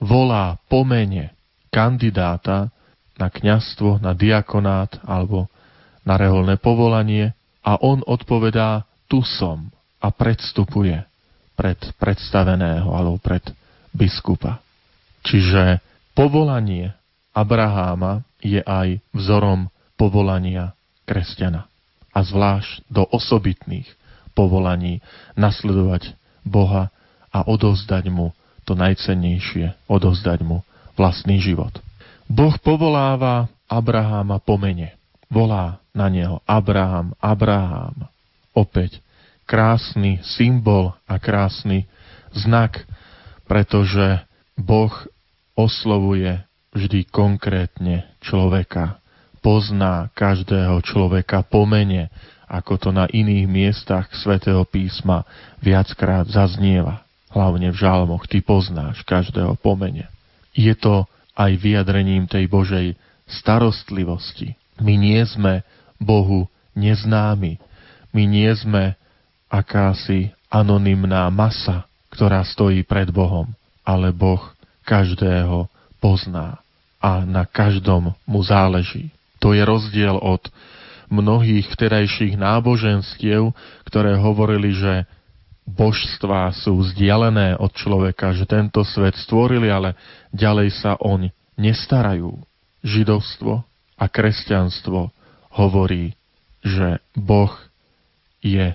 volá 0.01 0.57
po 0.65 0.81
mene 0.81 1.33
kandidáta 1.69 2.73
na 3.15 3.29
kňazstvo, 3.29 4.01
na 4.01 4.17
diakonát 4.17 4.97
alebo 5.05 5.45
na 6.01 6.17
reholné 6.17 6.57
povolanie 6.57 7.37
a 7.61 7.77
on 7.77 8.01
odpovedá 8.05 8.89
tu 9.05 9.21
som 9.21 9.69
a 10.01 10.09
predstupuje 10.09 10.97
pred 11.61 11.77
predstaveného 12.01 12.89
alebo 12.89 13.21
pred 13.21 13.45
biskupa. 13.93 14.57
Čiže 15.21 15.77
povolanie 16.17 16.97
Abraháma 17.37 18.25
je 18.41 18.57
aj 18.65 18.97
vzorom 19.13 19.69
povolania 19.93 20.73
kresťana. 21.05 21.69
A 22.11 22.19
zvlášť 22.25 22.81
do 22.89 23.05
osobitných 23.05 23.85
povolaní 24.33 25.05
nasledovať 25.37 26.17
Boha 26.41 26.89
a 27.29 27.45
odovzdať 27.45 28.09
mu 28.09 28.33
to 28.65 28.73
najcennejšie, 28.73 29.77
odovzdať 29.85 30.41
mu 30.41 30.65
vlastný 30.97 31.37
život. 31.37 31.71
Boh 32.25 32.57
povoláva 32.57 33.47
Abraháma 33.69 34.41
po 34.41 34.57
mene. 34.57 34.97
Volá 35.31 35.79
na 35.95 36.11
neho 36.11 36.43
Abraham, 36.43 37.15
Abraham. 37.21 38.09
Opäť 38.51 38.99
krásny 39.51 40.23
symbol 40.23 40.95
a 41.03 41.19
krásny 41.19 41.83
znak, 42.31 42.87
pretože 43.43 44.23
Boh 44.55 44.95
oslovuje 45.59 46.39
vždy 46.71 47.03
konkrétne 47.11 48.07
človeka. 48.23 49.03
Pozná 49.43 50.07
každého 50.15 50.79
človeka 50.87 51.43
po 51.43 51.67
mene, 51.67 52.07
ako 52.47 52.79
to 52.79 52.89
na 52.95 53.11
iných 53.11 53.47
miestach 53.51 54.07
svätého 54.15 54.63
písma 54.63 55.27
viackrát 55.59 56.31
zaznieva. 56.31 57.03
Hlavne 57.35 57.75
v 57.75 57.79
žalmoch 57.79 58.31
ty 58.31 58.39
poznáš 58.39 59.03
každého 59.03 59.59
po 59.59 59.75
mene. 59.75 60.07
Je 60.55 60.71
to 60.79 61.03
aj 61.35 61.51
vyjadrením 61.59 62.23
tej 62.23 62.47
Božej 62.47 62.95
starostlivosti. 63.27 64.55
My 64.79 64.95
nie 64.95 65.19
sme 65.27 65.67
Bohu 65.99 66.47
neznámi. 66.71 67.59
My 68.15 68.23
nie 68.27 68.51
sme 68.55 68.99
akási 69.51 70.31
anonymná 70.47 71.27
masa, 71.27 71.83
ktorá 72.07 72.39
stojí 72.47 72.87
pred 72.87 73.11
Bohom, 73.11 73.51
ale 73.83 74.15
Boh 74.15 74.39
každého 74.87 75.67
pozná 75.99 76.63
a 77.03 77.27
na 77.27 77.43
každom 77.43 78.15
mu 78.23 78.39
záleží. 78.41 79.11
To 79.43 79.51
je 79.51 79.61
rozdiel 79.61 80.15
od 80.15 80.47
mnohých 81.11 81.67
vtedajších 81.75 82.39
náboženstiev, 82.39 83.51
ktoré 83.83 84.15
hovorili, 84.15 84.71
že 84.71 85.03
božstvá 85.67 86.55
sú 86.55 86.79
vzdialené 86.81 87.59
od 87.59 87.69
človeka, 87.75 88.31
že 88.31 88.47
tento 88.47 88.81
svet 88.87 89.19
stvorili, 89.19 89.67
ale 89.67 89.97
ďalej 90.31 90.69
sa 90.79 90.95
oň 90.97 91.29
nestarajú. 91.59 92.39
Židovstvo 92.81 93.61
a 93.99 94.05
kresťanstvo 94.09 95.13
hovorí, 95.53 96.17
že 96.65 96.97
Boh 97.13 97.53
je 98.41 98.73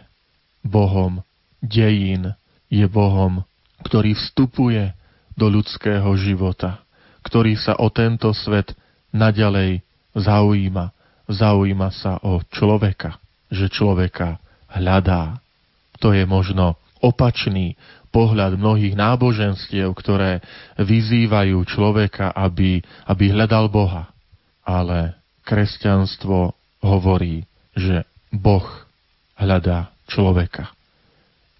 Bohom 0.67 1.23
dejín, 1.63 2.35
je 2.67 2.87
Bohom, 2.91 3.47
ktorý 3.87 4.19
vstupuje 4.19 4.91
do 5.39 5.47
ľudského 5.47 6.09
života, 6.19 6.83
ktorý 7.23 7.55
sa 7.59 7.79
o 7.79 7.91
tento 7.93 8.31
svet 8.35 8.75
naďalej 9.15 9.85
zaujíma. 10.17 10.91
Zaujíma 11.27 11.91
sa 11.91 12.23
o 12.23 12.43
človeka, 12.51 13.19
že 13.51 13.71
človeka 13.71 14.39
hľadá. 14.71 15.43
To 15.99 16.15
je 16.15 16.23
možno 16.23 16.79
opačný 17.03 17.75
pohľad 18.15 18.57
mnohých 18.57 18.97
náboženstiev, 18.97 19.91
ktoré 19.93 20.41
vyzývajú 20.81 21.59
človeka, 21.67 22.33
aby, 22.33 22.81
aby 23.05 23.25
hľadal 23.35 23.69
Boha. 23.69 24.09
Ale 24.67 25.19
kresťanstvo 25.47 26.55
hovorí, 26.83 27.45
že 27.77 28.07
Boh 28.33 28.65
hľadá 29.37 29.96
človeka. 30.09 30.73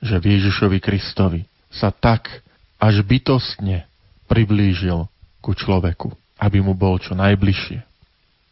Že 0.03 0.17
v 0.23 0.25
Ježišovi 0.39 0.79
Kristovi 0.81 1.43
sa 1.71 1.91
tak 1.93 2.43
až 2.81 3.03
bytostne 3.03 3.87
priblížil 4.27 5.07
ku 5.41 5.53
človeku, 5.55 6.13
aby 6.41 6.59
mu 6.63 6.75
bol 6.75 6.99
čo 6.99 7.15
najbližšie. 7.15 7.79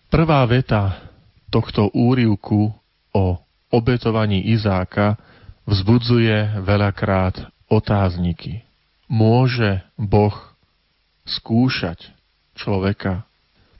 Prvá 0.08 0.46
veta 0.46 1.10
tohto 1.50 1.90
úrivku 1.90 2.70
o 3.14 3.24
obetovaní 3.74 4.54
Izáka 4.54 5.18
vzbudzuje 5.66 6.62
veľakrát 6.62 7.50
otázniky. 7.66 8.62
Môže 9.10 9.82
Boh 9.98 10.34
skúšať 11.26 12.14
človeka? 12.54 13.26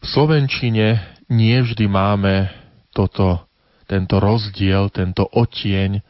V 0.03 0.07
Slovenčine 0.11 1.01
nie 1.31 1.57
vždy 1.63 1.87
máme 1.89 2.51
toto 2.93 3.47
tento 3.85 4.21
rozdiel, 4.21 4.89
tento 4.91 5.29
otieň 5.29 6.01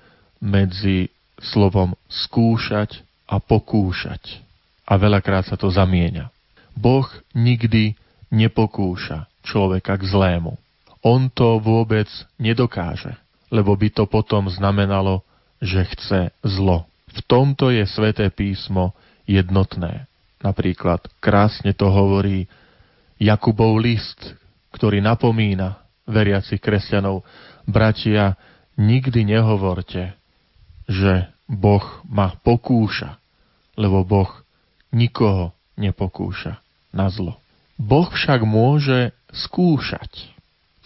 medzi 0.42 1.10
slovom 1.40 1.98
skúšať 2.06 3.02
a 3.28 3.40
pokúšať. 3.40 4.40
A 4.84 5.00
veľakrát 5.00 5.48
sa 5.48 5.56
to 5.56 5.72
zamieňa. 5.72 6.28
Boh 6.76 7.06
nikdy 7.32 7.96
nepokúša 8.28 9.30
človeka 9.46 9.96
k 9.96 10.04
zlému. 10.10 10.58
On 11.04 11.28
to 11.28 11.60
vôbec 11.60 12.08
nedokáže, 12.40 13.12
lebo 13.52 13.76
by 13.76 13.88
to 13.92 14.04
potom 14.08 14.48
znamenalo, 14.48 15.20
že 15.60 15.84
chce 15.94 16.20
zlo. 16.40 16.88
V 17.14 17.20
tomto 17.28 17.70
je 17.70 17.84
sväté 17.86 18.32
písmo 18.32 18.96
jednotné. 19.28 20.08
Napríklad 20.40 21.04
krásne 21.22 21.72
to 21.72 21.88
hovorí 21.88 22.48
Jakubov 23.16 23.78
list, 23.80 24.36
ktorý 24.74 24.98
napomína 25.00 25.83
veriacich 26.04 26.60
kresťanov 26.60 27.24
bratia, 27.64 28.36
nikdy 28.76 29.24
nehovorte, 29.24 30.16
že 30.84 31.28
Boh 31.48 31.84
ma 32.08 32.36
pokúša, 32.40 33.20
lebo 33.76 34.04
Boh 34.04 34.30
nikoho 34.92 35.52
nepokúša 35.76 36.60
na 36.94 37.10
zlo. 37.10 37.40
Boh 37.74 38.06
však 38.06 38.46
môže 38.46 39.10
skúšať, 39.34 40.30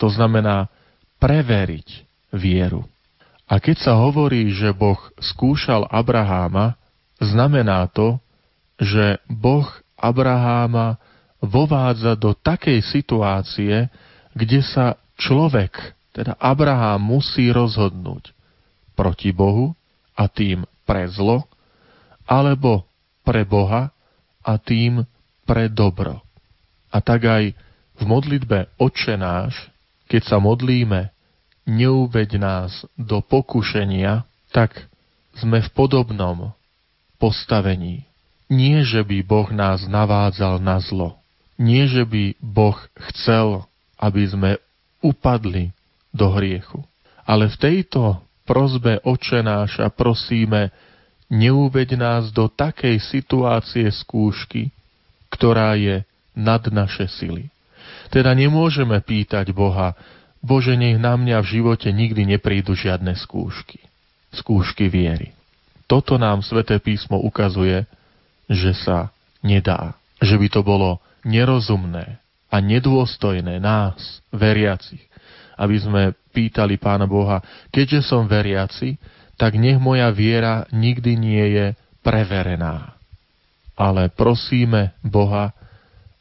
to 0.00 0.08
znamená 0.08 0.72
preveriť 1.20 2.08
vieru. 2.32 2.88
A 3.48 3.60
keď 3.60 3.76
sa 3.80 3.92
hovorí, 3.96 4.52
že 4.52 4.76
Boh 4.76 4.98
skúšal 5.20 5.88
Abraháma, 5.88 6.76
znamená 7.20 7.88
to, 7.92 8.20
že 8.78 9.20
Boh 9.26 9.66
Abraháma 9.98 11.00
vovádza 11.40 12.14
do 12.14 12.36
takej 12.36 12.84
situácie, 12.84 13.88
kde 14.36 14.60
sa 14.62 15.00
človek 15.18 15.98
teda 16.14 16.34
Abraham 16.40 17.18
musí 17.18 17.52
rozhodnúť 17.52 18.32
proti 18.98 19.30
Bohu 19.30 19.78
a 20.18 20.26
tým 20.26 20.66
pre 20.82 21.06
zlo, 21.06 21.46
alebo 22.26 22.82
pre 23.22 23.46
Boha 23.46 23.94
a 24.42 24.52
tým 24.58 25.06
pre 25.46 25.70
dobro. 25.70 26.18
A 26.90 26.98
tak 26.98 27.28
aj 27.28 27.54
v 27.98 28.02
modlitbe 28.02 28.72
Oče 28.80 29.14
náš, 29.14 29.54
keď 30.10 30.22
sa 30.26 30.36
modlíme, 30.42 31.12
neuveď 31.68 32.40
nás 32.40 32.72
do 32.96 33.20
pokušenia, 33.20 34.24
tak 34.50 34.74
sme 35.36 35.60
v 35.60 35.70
podobnom 35.76 36.56
postavení. 37.20 38.08
Nie, 38.48 38.80
že 38.82 39.04
by 39.04 39.20
Boh 39.22 39.48
nás 39.52 39.84
navádzal 39.84 40.58
na 40.58 40.80
zlo. 40.80 41.20
Nie, 41.60 41.84
že 41.84 42.08
by 42.08 42.40
Boh 42.40 42.80
chcel, 43.12 43.68
aby 44.00 44.24
sme 44.24 44.50
upadli 45.04 45.70
do 46.10 46.32
hriechu. 46.34 46.82
Ale 47.28 47.52
v 47.52 47.56
tejto 47.56 48.22
prozbe 48.48 48.98
oče 49.04 49.44
náša 49.44 49.92
prosíme, 49.92 50.72
neuveď 51.28 52.00
nás 52.00 52.24
do 52.32 52.48
takej 52.48 52.96
situácie 53.04 53.84
skúšky, 53.92 54.72
ktorá 55.28 55.76
je 55.76 56.02
nad 56.32 56.64
naše 56.72 57.04
sily. 57.06 57.52
Teda 58.08 58.32
nemôžeme 58.32 58.96
pýtať 59.04 59.52
Boha, 59.52 59.92
Bože, 60.40 60.78
nech 60.78 60.96
na 60.96 61.18
mňa 61.18 61.44
v 61.44 61.50
živote 61.60 61.90
nikdy 61.90 62.24
neprídu 62.24 62.72
žiadne 62.72 63.12
skúšky. 63.18 63.82
Skúšky 64.32 64.86
viery. 64.88 65.34
Toto 65.90 66.16
nám 66.16 66.46
sväté 66.46 66.78
písmo 66.78 67.18
ukazuje, 67.20 67.84
že 68.46 68.72
sa 68.76 69.10
nedá. 69.44 69.98
Že 70.22 70.36
by 70.40 70.48
to 70.48 70.60
bolo 70.62 70.90
nerozumné 71.26 72.22
a 72.48 72.56
nedôstojné 72.58 73.60
nás, 73.60 74.24
veriacich, 74.32 75.04
aby 75.60 75.76
sme 75.76 76.02
pýtali 76.32 76.80
Pána 76.80 77.04
Boha, 77.04 77.44
keďže 77.68 78.08
som 78.08 78.24
veriaci, 78.24 78.96
tak 79.38 79.54
nech 79.54 79.78
moja 79.78 80.10
viera 80.10 80.66
nikdy 80.74 81.12
nie 81.14 81.44
je 81.54 81.66
preverená. 82.02 82.96
Ale 83.78 84.10
prosíme 84.10 84.96
Boha, 85.04 85.54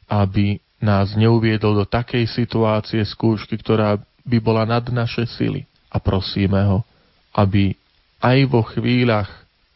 aby 0.06 0.62
nás 0.78 1.18
neuviedol 1.18 1.82
do 1.82 1.86
takej 1.86 2.30
situácie 2.30 3.02
skúšky, 3.02 3.58
ktorá 3.58 3.98
by 4.22 4.38
bola 4.38 4.62
nad 4.62 4.86
naše 4.94 5.26
sily. 5.26 5.66
A 5.90 5.98
prosíme 5.98 6.62
ho, 6.68 6.86
aby 7.34 7.74
aj 8.22 8.38
vo 8.46 8.62
chvíľach 8.62 9.30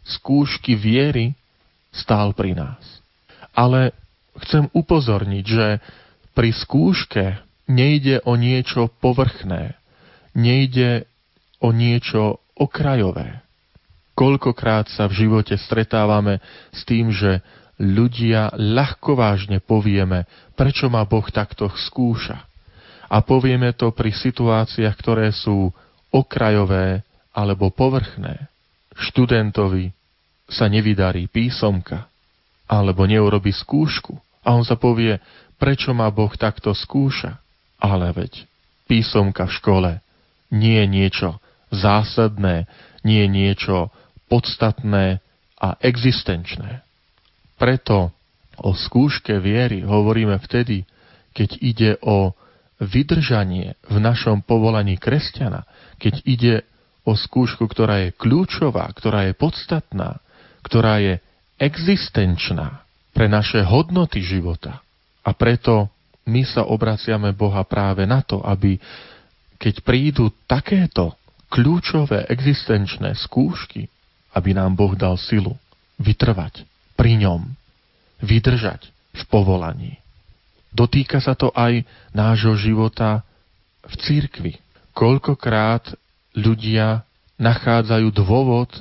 skúšky 0.07 0.79
viery 0.79 1.35
stál 1.91 2.35
pri 2.35 2.55
nás. 2.55 2.83
Ale 3.51 3.91
chcem 4.47 4.71
upozorniť, 4.71 5.45
že 5.45 5.67
pri 6.33 6.51
skúške 6.53 7.41
nejde 7.69 8.25
o 8.25 8.37
niečo 8.37 8.91
povrchné, 9.01 9.77
nejde 10.37 11.09
o 11.63 11.71
niečo 11.71 12.43
okrajové. 12.59 13.41
Koľkokrát 14.13 14.93
sa 14.93 15.09
v 15.09 15.25
živote 15.25 15.57
stretávame 15.57 16.43
s 16.75 16.85
tým, 16.85 17.09
že 17.15 17.41
ľudia 17.81 18.53
ľahko 18.53 19.17
vážne 19.17 19.59
povieme, 19.59 20.29
prečo 20.53 20.93
ma 20.93 21.09
Boh 21.09 21.25
takto 21.33 21.73
skúša. 21.73 22.45
A 23.13 23.21
povieme 23.25 23.73
to 23.73 23.93
pri 23.93 24.13
situáciách, 24.13 24.97
ktoré 24.97 25.33
sú 25.33 25.73
okrajové 26.13 27.05
alebo 27.33 27.73
povrchné. 27.73 28.49
študentovi 28.93 29.89
sa 30.53 30.69
nevydarí 30.69 31.33
písomka 31.33 32.05
alebo 32.69 33.09
neurobi 33.09 33.53
skúšku 33.53 34.13
a 34.45 34.53
on 34.53 34.65
sa 34.69 34.77
povie, 34.77 35.17
prečo 35.63 35.95
ma 35.95 36.11
Boh 36.11 36.35
takto 36.35 36.75
skúša. 36.75 37.39
Ale 37.79 38.11
veď 38.11 38.51
písomka 38.91 39.47
v 39.47 39.57
škole 39.63 39.91
nie 40.51 40.83
je 40.83 40.87
niečo 40.91 41.29
zásadné, 41.71 42.67
nie 43.07 43.23
je 43.23 43.31
niečo 43.31 43.77
podstatné 44.27 45.23
a 45.63 45.79
existenčné. 45.79 46.83
Preto 47.63 48.11
o 48.59 48.75
skúške 48.75 49.39
viery 49.39 49.87
hovoríme 49.87 50.35
vtedy, 50.43 50.83
keď 51.31 51.51
ide 51.63 51.91
o 52.03 52.35
vydržanie 52.83 53.79
v 53.87 53.97
našom 54.03 54.43
povolaní 54.43 54.99
kresťana, 54.99 55.63
keď 56.03 56.15
ide 56.27 56.55
o 57.07 57.15
skúšku, 57.15 57.71
ktorá 57.71 58.11
je 58.11 58.15
kľúčová, 58.15 58.91
ktorá 58.91 59.31
je 59.31 59.35
podstatná, 59.39 60.19
ktorá 60.67 60.99
je 60.99 61.23
existenčná 61.63 62.83
pre 63.15 63.31
naše 63.31 63.63
hodnoty 63.63 64.23
života. 64.23 64.82
A 65.23 65.31
preto 65.35 65.91
my 66.27 66.43
sa 66.47 66.67
obraciame 66.67 67.35
Boha 67.35 67.63
práve 67.67 68.07
na 68.07 68.23
to, 68.23 68.43
aby 68.43 68.79
keď 69.59 69.83
prídu 69.87 70.31
takéto 70.47 71.15
kľúčové 71.53 72.27
existenčné 72.31 73.15
skúšky, 73.15 73.87
aby 74.35 74.51
nám 74.57 74.75
Boh 74.75 74.97
dal 74.97 75.15
silu 75.21 75.55
vytrvať 76.01 76.67
pri 76.99 77.21
ňom, 77.23 77.47
vydržať 78.25 78.89
v 79.13 79.23
povolaní. 79.29 80.03
Dotýka 80.73 81.21
sa 81.21 81.37
to 81.37 81.53
aj 81.53 81.85
nášho 82.17 82.57
života 82.57 83.21
v 83.85 83.95
církvi. 84.01 84.53
Koľkokrát 84.97 85.93
ľudia 86.33 87.05
nachádzajú 87.37 88.09
dôvod 88.09 88.73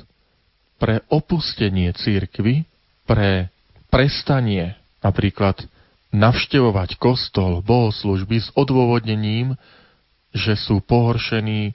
pre 0.80 1.04
opustenie 1.12 1.92
církvy, 1.92 2.64
pre 3.04 3.52
prestanie 3.92 4.72
napríklad 5.04 5.60
navštevovať 6.12 7.00
kostol, 7.00 7.64
bohoslužby 7.64 8.38
s 8.44 8.48
odôvodnením, 8.52 9.56
že 10.36 10.56
sú 10.56 10.84
pohoršení 10.84 11.72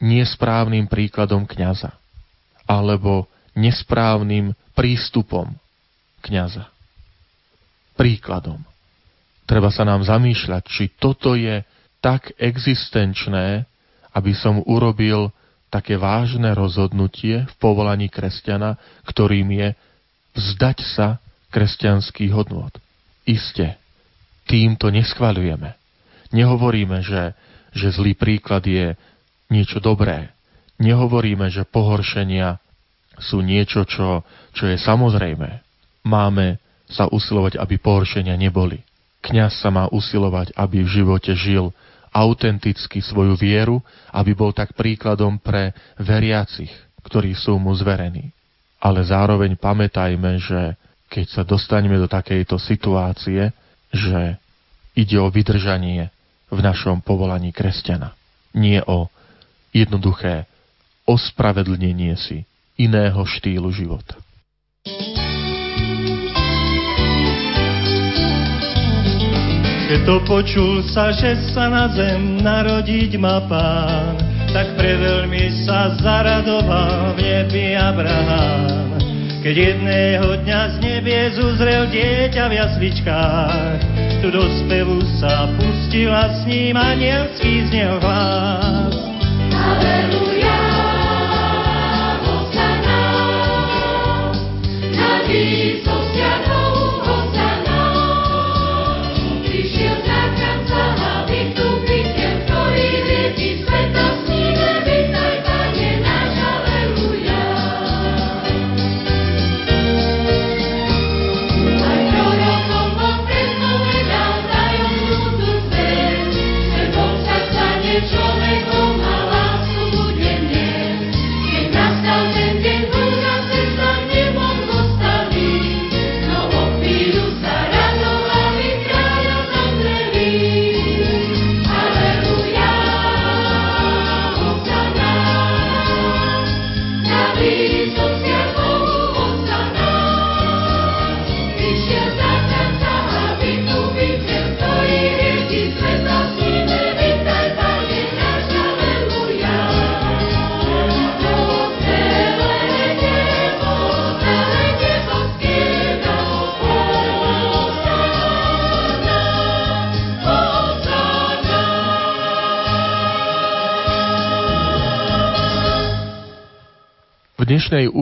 nesprávnym 0.00 0.88
príkladom 0.88 1.48
kňaza 1.48 1.96
alebo 2.68 3.26
nesprávnym 3.56 4.52
prístupom 4.76 5.52
kňaza. 6.24 6.68
Príkladom. 7.96 8.64
Treba 9.44 9.68
sa 9.68 9.84
nám 9.84 10.06
zamýšľať, 10.06 10.62
či 10.64 10.84
toto 10.96 11.36
je 11.36 11.60
tak 12.00 12.32
existenčné, 12.40 13.68
aby 14.16 14.32
som 14.32 14.64
urobil 14.64 15.30
také 15.72 15.96
vážne 15.96 16.52
rozhodnutie 16.52 17.48
v 17.48 17.54
povolaní 17.56 18.12
kresťana, 18.12 18.76
ktorým 19.08 19.48
je 19.54 19.68
vzdať 20.36 20.78
sa 20.84 21.22
kresťanských 21.52 22.32
hodnot. 22.32 22.81
Iste, 23.22 23.78
týmto 24.50 24.90
neschvaľujeme. 24.90 25.78
Nehovoríme, 26.32 27.04
že, 27.04 27.36
že 27.70 27.94
zlý 27.94 28.18
príklad 28.18 28.64
je 28.66 28.96
niečo 29.52 29.78
dobré. 29.78 30.32
Nehovoríme, 30.80 31.46
že 31.52 31.68
pohoršenia 31.68 32.58
sú 33.20 33.44
niečo, 33.44 33.84
čo, 33.84 34.26
čo 34.56 34.64
je 34.66 34.80
samozrejme. 34.80 35.62
Máme 36.02 36.58
sa 36.90 37.06
usilovať, 37.06 37.60
aby 37.60 37.78
pohoršenia 37.78 38.34
neboli. 38.34 38.82
Kňaz 39.22 39.62
sa 39.62 39.70
má 39.70 39.86
usilovať, 39.86 40.50
aby 40.58 40.82
v 40.82 40.92
živote 41.00 41.32
žil 41.38 41.70
autenticky 42.12 43.00
svoju 43.00 43.38
vieru, 43.38 43.80
aby 44.10 44.36
bol 44.36 44.50
tak 44.50 44.74
príkladom 44.74 45.38
pre 45.38 45.72
veriacich, 45.96 46.68
ktorí 47.06 47.32
sú 47.32 47.56
mu 47.56 47.72
zverení. 47.72 48.34
Ale 48.82 49.00
zároveň 49.06 49.54
pamätajme, 49.56 50.42
že 50.42 50.74
keď 51.12 51.26
sa 51.28 51.42
dostaneme 51.44 52.00
do 52.00 52.08
takejto 52.08 52.56
situácie, 52.56 53.52
že 53.92 54.40
ide 54.96 55.20
o 55.20 55.28
vydržanie 55.28 56.08
v 56.48 56.58
našom 56.64 57.04
povolaní 57.04 57.52
kresťana. 57.52 58.16
Nie 58.56 58.80
o 58.88 59.12
jednoduché 59.76 60.48
ospravedlnenie 61.04 62.16
si 62.16 62.48
iného 62.80 63.20
štýlu 63.28 63.68
života. 63.68 64.16
Keď 69.92 70.00
to 70.08 70.16
počul 70.24 70.80
sa, 70.88 71.12
že 71.12 71.36
sa 71.52 71.68
na 71.68 71.92
zem 71.92 72.40
narodiť 72.40 73.12
má 73.20 73.44
pán, 73.44 74.16
tak 74.48 74.72
preveľmi 74.80 75.68
sa 75.68 75.92
zaradoval 76.00 77.12
v 77.12 77.18
nebi 77.20 77.76
Abraham. 77.76 79.01
Keď 79.42 79.58
jedného 79.58 80.38
dňa 80.46 80.60
z 80.70 80.74
nebies 80.86 81.34
uzrel 81.34 81.90
dieťa 81.90 82.46
v 82.46 82.62
jasličkách, 82.62 83.78
tu 84.22 84.30
do 84.30 84.46
spevu 84.62 85.02
sa 85.18 85.50
pustila 85.58 86.30
s 86.30 86.46
ním 86.46 86.78
anielský 86.78 87.66
znel 87.66 87.98
hlas. 87.98 88.94
Aleluja, 89.50 90.62
Hosanna, 92.22 93.02
na 94.94 95.26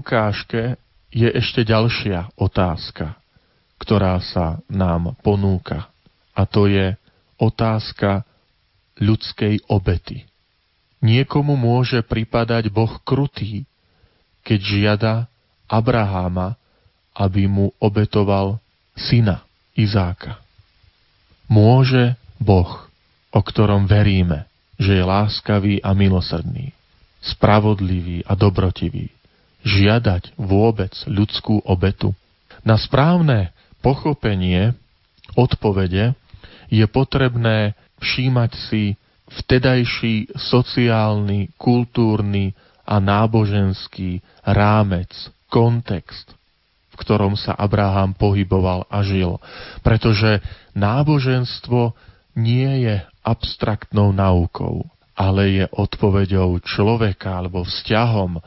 ukážke 0.00 0.80
je 1.12 1.28
ešte 1.28 1.60
ďalšia 1.68 2.32
otázka, 2.40 3.20
ktorá 3.76 4.16
sa 4.24 4.64
nám 4.72 5.12
ponúka. 5.20 5.92
A 6.32 6.48
to 6.48 6.64
je 6.64 6.96
otázka 7.36 8.24
ľudskej 8.96 9.68
obety. 9.68 10.24
Niekomu 11.00 11.56
môže 11.56 12.00
pripadať 12.04 12.72
Boh 12.72 13.00
krutý, 13.04 13.64
keď 14.44 14.60
žiada 14.60 15.14
Abraháma, 15.68 16.56
aby 17.16 17.48
mu 17.48 17.72
obetoval 17.80 18.60
syna 18.96 19.44
Izáka. 19.76 20.40
Môže 21.48 22.16
Boh, 22.36 22.88
o 23.32 23.40
ktorom 23.40 23.88
veríme, 23.88 24.48
že 24.80 24.96
je 24.96 25.04
láskavý 25.04 25.80
a 25.84 25.92
milosrdný, 25.92 26.72
spravodlivý 27.20 28.24
a 28.24 28.32
dobrotivý, 28.32 29.12
žiadať 29.64 30.36
vôbec 30.36 30.92
ľudskú 31.06 31.60
obetu? 31.64 32.16
Na 32.60 32.76
správne 32.76 33.52
pochopenie 33.80 34.76
odpovede 35.36 36.12
je 36.68 36.86
potrebné 36.86 37.74
všímať 38.00 38.50
si 38.70 38.96
vtedajší 39.30 40.34
sociálny, 40.34 41.54
kultúrny 41.54 42.52
a 42.82 42.98
náboženský 42.98 44.18
rámec, 44.42 45.10
kontext, 45.46 46.34
v 46.90 46.96
ktorom 46.98 47.38
sa 47.38 47.54
Abraham 47.54 48.14
pohyboval 48.14 48.86
a 48.90 49.02
žil. 49.06 49.38
Pretože 49.86 50.42
náboženstvo 50.74 51.94
nie 52.34 52.86
je 52.86 52.96
abstraktnou 53.22 54.10
naukou, 54.10 54.86
ale 55.14 55.62
je 55.62 55.64
odpoveďou 55.70 56.58
človeka 56.64 57.38
alebo 57.38 57.62
vzťahom 57.62 58.40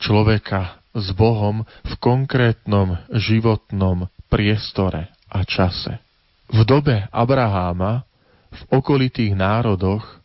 človeka 0.00 0.80
s 0.96 1.12
Bohom 1.12 1.64
v 1.84 1.92
konkrétnom 2.00 2.96
životnom 3.12 4.08
priestore 4.32 5.12
a 5.28 5.44
čase. 5.44 6.00
V 6.48 6.62
dobe 6.62 7.10
Abraháma 7.10 8.06
v 8.54 8.60
okolitých 8.80 9.36
národoch 9.36 10.22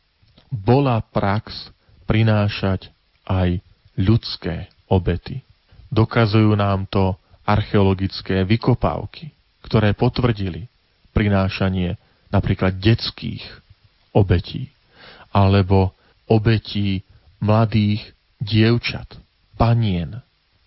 bola 0.51 1.01
prax 1.01 1.71
prinášať 2.05 2.91
aj 3.27 3.59
ľudské 3.99 4.67
obety. 4.87 5.43
Dokazujú 5.91 6.55
nám 6.55 6.87
to 6.87 7.15
archeologické 7.43 8.47
vykopávky, 8.47 9.31
ktoré 9.63 9.91
potvrdili 9.91 10.71
prinášanie 11.11 11.99
napríklad 12.31 12.79
detských 12.79 13.43
obetí 14.15 14.71
alebo 15.31 15.91
obetí 16.27 17.03
mladých 17.43 18.03
dievčat, 18.39 19.07
panien. 19.61 20.17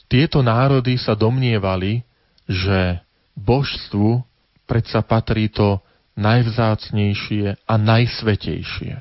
Tieto 0.07 0.39
národy 0.47 0.95
sa 0.95 1.19
domnievali, 1.19 2.07
že 2.47 3.03
božstvu 3.35 4.23
predsa 4.71 5.03
patrí 5.03 5.51
to 5.51 5.83
najvzácnejšie 6.15 7.67
a 7.67 7.75
najsvetejšie. 7.75 8.95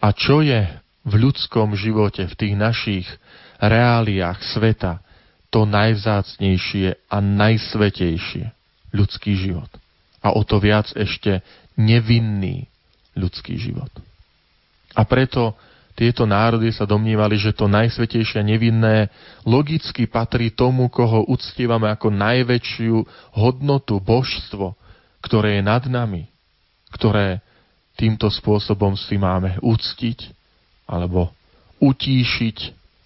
A 0.00 0.08
čo 0.16 0.40
je 0.40 0.64
v 1.04 1.12
ľudskom 1.20 1.76
živote, 1.76 2.24
v 2.24 2.34
tých 2.40 2.54
našich 2.56 3.06
reáliách 3.60 4.40
sveta, 4.56 5.04
to 5.52 5.68
najvzácnejšie 5.68 6.96
a 7.12 7.16
najsvetejšie 7.20 8.56
ľudský 8.96 9.36
život. 9.36 9.68
A 10.24 10.32
o 10.32 10.40
to 10.48 10.56
viac 10.56 10.88
ešte 10.96 11.44
nevinný 11.76 12.72
ľudský 13.12 13.60
život. 13.60 13.92
A 14.96 15.04
preto 15.04 15.52
tieto 15.96 16.28
národy 16.28 16.68
sa 16.76 16.84
domnívali, 16.84 17.40
že 17.40 17.56
to 17.56 17.72
najsvetejšie 17.72 18.44
nevinné 18.44 19.08
logicky 19.48 20.04
patrí 20.04 20.52
tomu, 20.52 20.92
koho 20.92 21.24
uctievame 21.24 21.88
ako 21.88 22.12
najväčšiu 22.12 22.96
hodnotu, 23.32 23.96
božstvo, 24.04 24.76
ktoré 25.24 25.58
je 25.58 25.62
nad 25.64 25.80
nami, 25.88 26.28
ktoré 26.92 27.40
týmto 27.96 28.28
spôsobom 28.28 28.92
si 28.92 29.16
máme 29.16 29.56
uctiť, 29.64 30.36
alebo 30.84 31.32
utíšiť, 31.80 32.58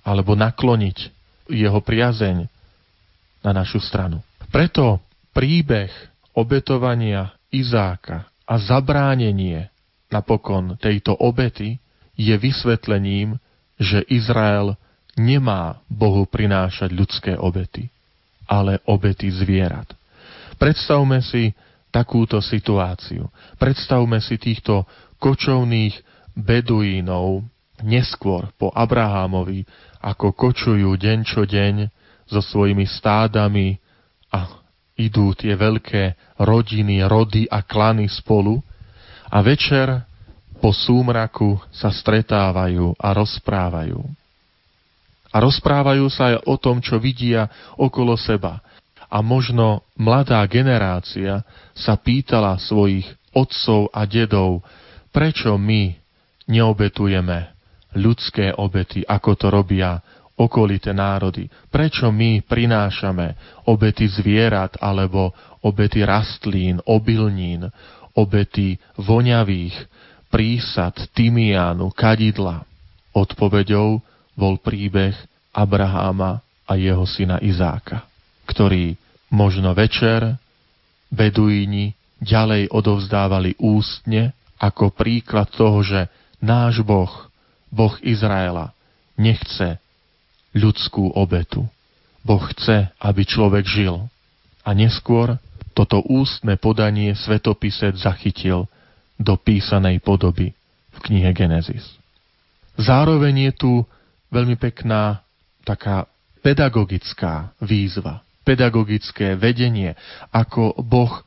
alebo 0.03 0.35
nakloniť 0.35 0.99
jeho 1.47 1.79
priazeň 1.79 2.51
na 3.47 3.51
našu 3.55 3.79
stranu. 3.79 4.19
Preto 4.51 4.99
príbeh 5.31 5.95
obetovania 6.35 7.39
Izáka 7.55 8.27
a 8.47 8.55
zabránenie 8.59 9.71
napokon 10.11 10.75
tejto 10.79 11.15
obety 11.15 11.79
je 12.21 12.37
vysvetlením, 12.37 13.41
že 13.81 14.05
Izrael 14.13 14.77
nemá 15.17 15.81
Bohu 15.89 16.29
prinášať 16.29 16.93
ľudské 16.93 17.33
obety, 17.41 17.89
ale 18.45 18.85
obety 18.85 19.33
zvierat. 19.33 19.89
Predstavme 20.61 21.25
si 21.25 21.57
takúto 21.89 22.45
situáciu. 22.45 23.25
Predstavme 23.57 24.21
si 24.21 24.37
týchto 24.37 24.85
kočovných 25.17 25.97
beduínov 26.37 27.41
neskôr 27.81 28.53
po 28.61 28.69
Abrahámovi, 28.69 29.65
ako 30.05 30.37
kočujú 30.37 30.93
deň 31.01 31.19
čo 31.25 31.49
deň 31.49 31.89
so 32.29 32.45
svojimi 32.45 32.85
stádami 32.85 33.81
a 34.29 34.61
idú 35.01 35.33
tie 35.33 35.57
veľké 35.57 36.37
rodiny, 36.37 37.01
rody 37.09 37.49
a 37.49 37.65
klany 37.65 38.07
spolu 38.13 38.61
a 39.33 39.41
večer 39.41 40.05
po 40.61 40.77
súmraku 40.77 41.57
sa 41.73 41.89
stretávajú 41.89 42.93
a 43.01 43.09
rozprávajú. 43.17 43.99
A 45.33 45.37
rozprávajú 45.41 46.07
sa 46.13 46.37
aj 46.37 46.37
o 46.45 46.55
tom, 46.61 46.85
čo 46.85 47.01
vidia 47.01 47.49
okolo 47.81 48.15
seba. 48.21 48.61
A 49.11 49.25
možno 49.25 49.83
mladá 49.99 50.45
generácia 50.47 51.43
sa 51.75 51.97
pýtala 51.99 52.55
svojich 52.61 53.09
otcov 53.35 53.91
a 53.91 54.07
dedov, 54.07 54.63
prečo 55.11 55.57
my 55.59 55.97
neobetujeme 56.47 57.51
ľudské 57.99 58.55
obety, 58.55 59.03
ako 59.03 59.31
to 59.35 59.47
robia 59.51 59.99
okolité 60.39 60.95
národy. 60.95 61.47
Prečo 61.71 62.11
my 62.11 62.43
prinášame 62.47 63.35
obety 63.67 64.07
zvierat 64.07 64.79
alebo 64.79 65.35
obety 65.63 66.03
rastlín, 66.07 66.81
obilnín, 66.87 67.69
obety 68.17 68.81
voňavých, 68.99 69.77
prísad 70.31 70.95
Timiánu, 71.13 71.91
kadidla. 71.91 72.63
Odpovedou 73.11 73.99
bol 74.39 74.55
príbeh 74.63 75.13
Abraháma 75.51 76.41
a 76.65 76.79
jeho 76.79 77.03
syna 77.05 77.43
Izáka, 77.43 78.07
ktorý 78.47 78.95
možno 79.29 79.75
večer 79.75 80.39
beduíni 81.11 81.99
ďalej 82.23 82.71
odovzdávali 82.71 83.59
ústne 83.59 84.31
ako 84.63 84.95
príklad 84.95 85.51
toho, 85.51 85.83
že 85.83 86.07
náš 86.39 86.87
Boh, 86.87 87.11
Boh 87.73 87.99
Izraela, 88.07 88.71
nechce 89.19 89.83
ľudskú 90.55 91.11
obetu. 91.19 91.67
Boh 92.23 92.43
chce, 92.55 92.93
aby 93.01 93.23
človek 93.27 93.65
žil. 93.67 94.07
A 94.63 94.71
neskôr 94.77 95.41
toto 95.73 96.05
ústne 96.05 96.61
podanie 96.61 97.17
svetopisec 97.17 97.97
zachytil 97.97 98.69
do 99.21 99.37
písanej 99.37 100.01
podoby 100.01 100.57
v 100.97 100.99
knihe 101.05 101.31
Genesis. 101.37 101.85
Zároveň 102.81 103.53
je 103.53 103.53
tu 103.53 103.73
veľmi 104.33 104.57
pekná 104.57 105.21
taká 105.69 106.09
pedagogická 106.41 107.53
výzva, 107.61 108.25
pedagogické 108.49 109.37
vedenie, 109.37 109.93
ako 110.33 110.81
Boh 110.81 111.21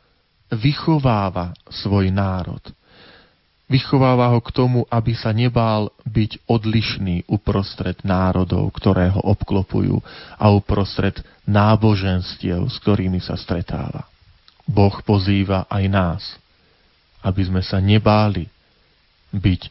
vychováva 0.49 1.53
svoj 1.69 2.09
národ. 2.09 2.61
Vychováva 3.69 4.33
ho 4.33 4.41
k 4.43 4.53
tomu, 4.53 4.85
aby 4.91 5.13
sa 5.15 5.31
nebál 5.31 5.89
byť 6.05 6.45
odlišný 6.45 7.25
uprostred 7.31 7.95
národov, 8.03 8.69
ktoré 8.75 9.09
ho 9.13 9.21
obklopujú 9.23 9.97
a 10.37 10.45
uprostred 10.51 11.23
náboženstiev, 11.47 12.69
s 12.69 12.75
ktorými 12.83 13.23
sa 13.23 13.39
stretáva. 13.39 14.05
Boh 14.67 14.93
pozýva 15.01 15.65
aj 15.71 15.83
nás, 15.89 16.21
aby 17.23 17.41
sme 17.47 17.63
sa 17.63 17.79
nebáli 17.79 18.51
byť 19.33 19.61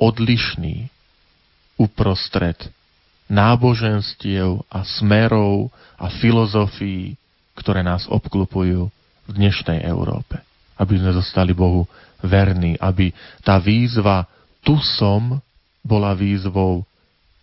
odlišní 0.00 0.90
uprostred 1.78 2.58
náboženstiev 3.30 4.64
a 4.68 4.84
smerov 4.84 5.70
a 5.96 6.10
filozofií, 6.10 7.14
ktoré 7.56 7.80
nás 7.84 8.08
obklupujú 8.10 8.90
v 9.28 9.30
dnešnej 9.30 9.84
Európe. 9.86 10.40
Aby 10.76 10.98
sme 10.98 11.14
zostali 11.14 11.54
Bohu 11.54 11.86
verní, 12.24 12.74
aby 12.80 13.14
tá 13.46 13.60
výzva 13.62 14.26
tu 14.62 14.78
som 14.78 15.42
bola 15.82 16.14
výzvou 16.14 16.86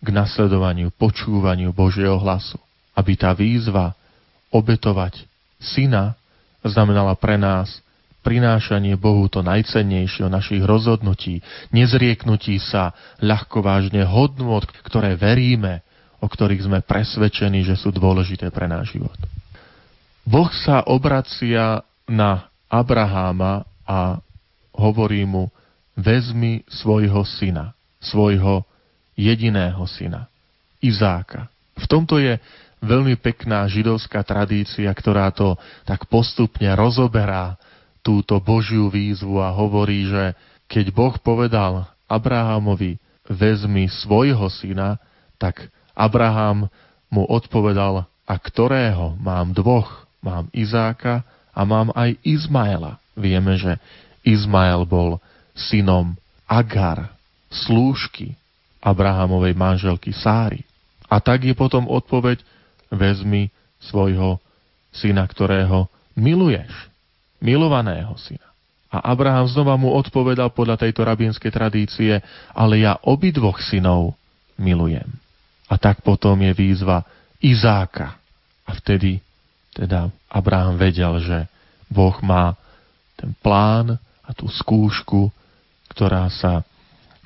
k 0.00 0.08
nasledovaniu, 0.08 0.88
počúvaniu 0.96 1.76
Božieho 1.76 2.16
hlasu. 2.16 2.56
Aby 2.96 3.16
tá 3.16 3.36
výzva 3.36 3.92
obetovať 4.48 5.28
syna 5.60 6.16
znamenala 6.64 7.12
pre 7.14 7.36
nás 7.36 7.84
prinášanie 8.20 8.94
Bohu 9.00 9.26
to 9.26 9.40
najcennejšie 9.40 10.28
o 10.28 10.32
našich 10.32 10.60
rozhodnutí, 10.64 11.40
nezrieknutí 11.72 12.60
sa 12.60 12.92
ľahko 13.20 13.64
vážne 13.64 14.04
hodnot, 14.04 14.68
ktoré 14.84 15.16
veríme, 15.16 15.80
o 16.20 16.28
ktorých 16.28 16.68
sme 16.68 16.78
presvedčení, 16.84 17.64
že 17.64 17.80
sú 17.80 17.90
dôležité 17.90 18.52
pre 18.52 18.68
náš 18.68 18.92
život. 18.96 19.16
Boh 20.28 20.52
sa 20.52 20.84
obracia 20.84 21.80
na 22.04 22.52
Abraháma 22.68 23.64
a 23.88 24.20
hovorí 24.76 25.24
mu, 25.24 25.50
vezmi 25.98 26.62
svojho 26.70 27.26
syna, 27.26 27.74
svojho 27.98 28.64
jediného 29.18 29.84
syna, 29.90 30.30
Izáka. 30.80 31.50
V 31.76 31.84
tomto 31.84 32.16
je 32.16 32.40
veľmi 32.80 33.20
pekná 33.20 33.68
židovská 33.68 34.24
tradícia, 34.24 34.88
ktorá 34.88 35.28
to 35.32 35.60
tak 35.84 36.08
postupne 36.08 36.72
rozoberá 36.72 37.60
túto 38.00 38.36
Božiu 38.40 38.88
výzvu 38.88 39.40
a 39.40 39.52
hovorí, 39.52 40.08
že 40.08 40.32
keď 40.70 40.86
Boh 40.92 41.14
povedal 41.20 41.88
Abrahamovi, 42.08 42.96
vezmi 43.30 43.86
svojho 43.86 44.50
syna, 44.50 44.98
tak 45.38 45.70
Abraham 45.94 46.66
mu 47.06 47.22
odpovedal, 47.26 48.06
a 48.30 48.34
ktorého? 48.38 49.18
Mám 49.18 49.54
dvoch. 49.58 50.06
Mám 50.22 50.52
Izáka 50.54 51.26
a 51.50 51.60
mám 51.66 51.90
aj 51.96 52.14
Izmaela. 52.22 53.00
Vieme, 53.18 53.56
že 53.56 53.80
Izmael 54.22 54.84
bol 54.84 55.18
synom 55.56 56.14
Agar, 56.44 57.10
slúžky 57.48 58.36
Abrahamovej 58.78 59.56
manželky 59.56 60.12
Sáry. 60.14 60.62
A 61.10 61.18
tak 61.18 61.42
je 61.42 61.56
potom 61.56 61.88
odpoveď, 61.90 62.38
vezmi 62.90 63.50
svojho 63.82 64.42
syna, 64.90 65.22
ktorého 65.24 65.86
miluješ 66.18 66.89
milovaného 67.42 68.14
syna. 68.20 68.46
A 68.90 69.14
Abraham 69.14 69.46
znova 69.46 69.78
mu 69.78 69.94
odpovedal 69.94 70.50
podľa 70.50 70.86
tejto 70.86 71.06
rabínskej 71.06 71.50
tradície, 71.54 72.18
ale 72.50 72.82
ja 72.82 72.98
obidvoch 73.06 73.62
synov 73.62 74.18
milujem. 74.58 75.06
A 75.70 75.78
tak 75.78 76.02
potom 76.02 76.34
je 76.42 76.50
výzva, 76.50 77.06
Izáka. 77.38 78.18
A 78.66 78.76
vtedy 78.76 79.22
teda 79.72 80.10
Abraham 80.26 80.76
vedel, 80.76 81.22
že 81.22 81.46
Boh 81.86 82.18
má 82.20 82.58
ten 83.14 83.30
plán 83.38 83.96
a 84.26 84.30
tú 84.34 84.50
skúšku, 84.50 85.30
ktorá 85.94 86.26
sa 86.28 86.66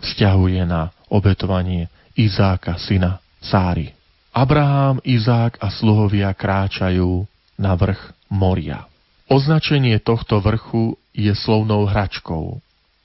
vzťahuje 0.04 0.62
na 0.68 0.92
obetovanie 1.08 1.88
Izáka, 2.12 2.76
syna 2.76 3.20
Sáry. 3.40 3.92
Abraham, 4.34 4.98
Izák 5.06 5.62
a 5.62 5.70
sluhovia 5.70 6.32
kráčajú 6.34 7.22
na 7.54 7.72
vrch 7.78 8.12
Moria. 8.32 8.82
Označenie 9.24 9.96
tohto 10.00 10.40
vrchu 10.44 11.00
je 11.16 11.32
slovnou 11.32 11.88
hračkou 11.88 12.60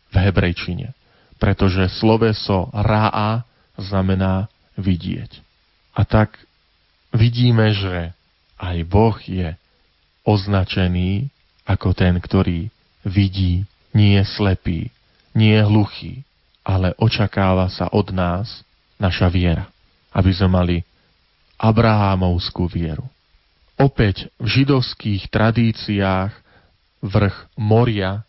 v 0.10 0.15
hebrejčine, 0.15 0.91
pretože 1.39 1.88
sloveso 1.95 2.67
ráa 2.75 3.47
znamená 3.79 4.51
vidieť. 4.75 5.39
A 5.95 6.03
tak 6.03 6.36
vidíme, 7.15 7.71
že 7.71 8.12
aj 8.60 8.77
Boh 8.84 9.15
je 9.23 9.55
označený 10.27 11.32
ako 11.63 11.95
ten, 11.95 12.19
ktorý 12.19 12.67
vidí, 13.08 13.63
nie 13.95 14.19
je 14.19 14.25
slepý, 14.36 14.79
nie 15.32 15.55
je 15.55 15.63
hluchý, 15.63 16.13
ale 16.67 16.91
očakáva 16.99 17.71
sa 17.71 17.88
od 17.89 18.12
nás 18.12 18.62
naša 18.99 19.32
viera, 19.32 19.71
aby 20.12 20.29
sme 20.36 20.49
mali 20.51 20.77
Abrahámovskú 21.55 22.67
vieru. 22.67 23.08
Opäť 23.80 24.28
v 24.36 24.48
židovských 24.60 25.32
tradíciách 25.32 26.36
vrch 27.00 27.36
Moria 27.56 28.28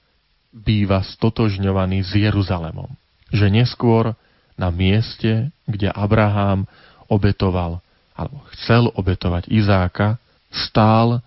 býva 0.55 1.03
stotožňovaný 1.03 2.07
s 2.07 2.15
Jeruzalemom. 2.15 2.87
Že 3.35 3.47
neskôr 3.51 4.15
na 4.55 4.71
mieste, 4.71 5.51
kde 5.67 5.91
Abraham 5.91 6.71
obetoval 7.11 7.83
alebo 8.15 8.45
chcel 8.55 8.95
obetovať 8.95 9.51
Izáka, 9.51 10.21
stál 10.53 11.19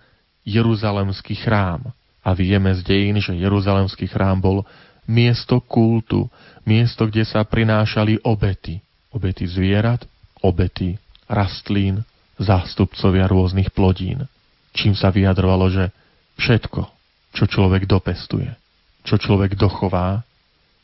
Jeruzalemský 0.46 1.36
chrám. 1.36 1.90
A 2.24 2.32
vieme 2.32 2.72
z 2.72 2.80
dejín, 2.80 3.20
že 3.20 3.36
Jeruzalemský 3.36 4.08
chrám 4.08 4.40
bol 4.40 4.64
miesto 5.04 5.60
kultu, 5.60 6.30
miesto, 6.64 7.04
kde 7.04 7.28
sa 7.28 7.44
prinášali 7.44 8.24
obety. 8.24 8.80
Obety 9.12 9.44
zvierat, 9.44 10.06
obety 10.40 10.96
rastlín, 11.28 12.06
zástupcovia 12.38 13.30
rôznych 13.30 13.70
plodín, 13.70 14.26
čím 14.74 14.94
sa 14.98 15.10
vyjadrovalo, 15.14 15.70
že 15.70 15.84
všetko, 16.40 16.82
čo 17.34 17.44
človek 17.46 17.86
dopestuje, 17.86 18.50
čo 19.06 19.18
človek 19.18 19.54
dochová, 19.54 20.22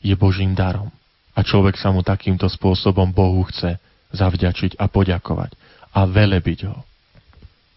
je 0.01 0.15
Božím 0.17 0.57
darom. 0.57 0.89
A 1.31 1.45
človek 1.45 1.79
sa 1.79 1.93
mu 1.95 2.03
takýmto 2.03 2.47
spôsobom 2.51 3.11
Bohu 3.11 3.43
chce 3.47 3.79
zavďačiť 4.11 4.75
a 4.75 4.91
poďakovať 4.91 5.55
a 5.95 6.03
velebiť 6.03 6.59
ho. 6.67 6.83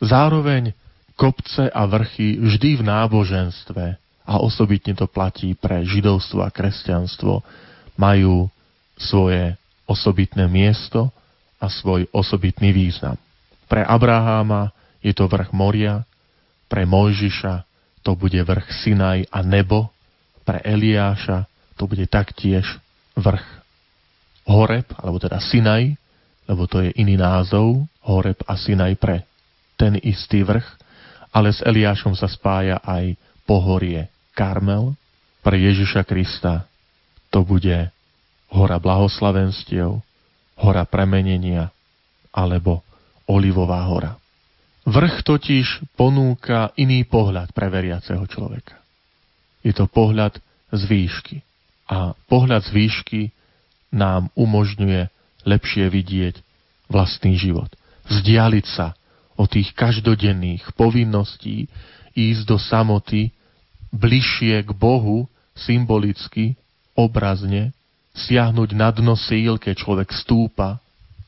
Zároveň 0.02 0.74
kopce 1.14 1.70
a 1.70 1.86
vrchy 1.86 2.42
vždy 2.42 2.82
v 2.82 2.82
náboženstve, 2.82 3.84
a 4.24 4.40
osobitne 4.40 4.96
to 4.96 5.04
platí 5.04 5.52
pre 5.52 5.84
židovstvo 5.84 6.40
a 6.42 6.50
kresťanstvo, 6.50 7.44
majú 7.94 8.48
svoje 8.96 9.54
osobitné 9.84 10.48
miesto 10.48 11.12
a 11.60 11.68
svoj 11.68 12.08
osobitný 12.10 12.72
význam. 12.72 13.20
Pre 13.74 13.82
Abraháma 13.82 14.70
je 15.02 15.10
to 15.10 15.26
vrch 15.26 15.50
Moria, 15.50 16.06
pre 16.70 16.86
Mojžiša 16.86 17.66
to 18.06 18.14
bude 18.14 18.38
vrch 18.38 18.70
Sinaj 18.70 19.26
a 19.34 19.42
nebo, 19.42 19.90
pre 20.46 20.62
Eliáša 20.62 21.50
to 21.74 21.90
bude 21.90 22.06
taktiež 22.06 22.62
vrch 23.18 23.42
Horeb, 24.46 24.86
alebo 24.94 25.18
teda 25.18 25.42
Sinaj, 25.42 25.90
lebo 26.46 26.70
to 26.70 26.86
je 26.86 26.94
iný 27.02 27.18
názov, 27.18 27.82
Horeb 28.06 28.46
a 28.46 28.54
Sinaj 28.54 28.94
pre 28.94 29.26
ten 29.74 29.98
istý 29.98 30.46
vrch, 30.46 30.78
ale 31.34 31.50
s 31.50 31.58
Eliášom 31.58 32.14
sa 32.14 32.30
spája 32.30 32.78
aj 32.78 33.18
pohorie 33.42 34.06
Karmel, 34.38 34.94
pre 35.42 35.58
Ježiša 35.58 36.06
Krista 36.06 36.62
to 37.26 37.42
bude 37.42 37.90
hora 38.54 38.78
blahoslavenstiev, 38.78 39.98
hora 40.62 40.86
premenenia 40.86 41.74
alebo 42.30 42.86
Olivová 43.24 43.84
hora. 43.88 44.20
Vrch 44.84 45.24
totiž 45.24 45.96
ponúka 45.96 46.76
iný 46.76 47.08
pohľad 47.08 47.56
pre 47.56 47.72
veriaceho 47.72 48.20
človeka. 48.28 48.76
Je 49.64 49.72
to 49.72 49.88
pohľad 49.88 50.36
z 50.68 50.82
výšky. 50.84 51.36
A 51.88 52.12
pohľad 52.28 52.68
z 52.68 52.70
výšky 52.76 53.22
nám 53.88 54.28
umožňuje 54.36 55.08
lepšie 55.48 55.88
vidieť 55.88 56.36
vlastný 56.92 57.40
život. 57.40 57.72
Vzdialiť 58.12 58.66
sa 58.68 58.92
od 59.40 59.48
tých 59.48 59.72
každodenných 59.72 60.76
povinností, 60.76 61.72
ísť 62.12 62.42
do 62.44 62.60
samoty, 62.60 63.32
bližšie 63.88 64.62
k 64.68 64.70
Bohu, 64.76 65.24
symbolicky, 65.56 66.60
obrazne, 66.92 67.72
siahnuť 68.14 68.70
na 68.76 68.92
dno 68.92 69.16
síl, 69.16 69.56
keď 69.58 69.74
človek 69.80 70.12
stúpa 70.12 70.78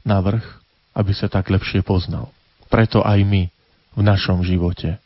na 0.07 0.21
vrch 0.23 0.66
aby 0.97 1.13
sa 1.13 1.29
tak 1.29 1.53
lepšie 1.53 1.85
poznal. 1.85 2.33
Preto 2.73 3.05
aj 3.05 3.21
my 3.21 3.53
v 3.95 4.01
našom 4.01 4.41
živote 4.41 4.97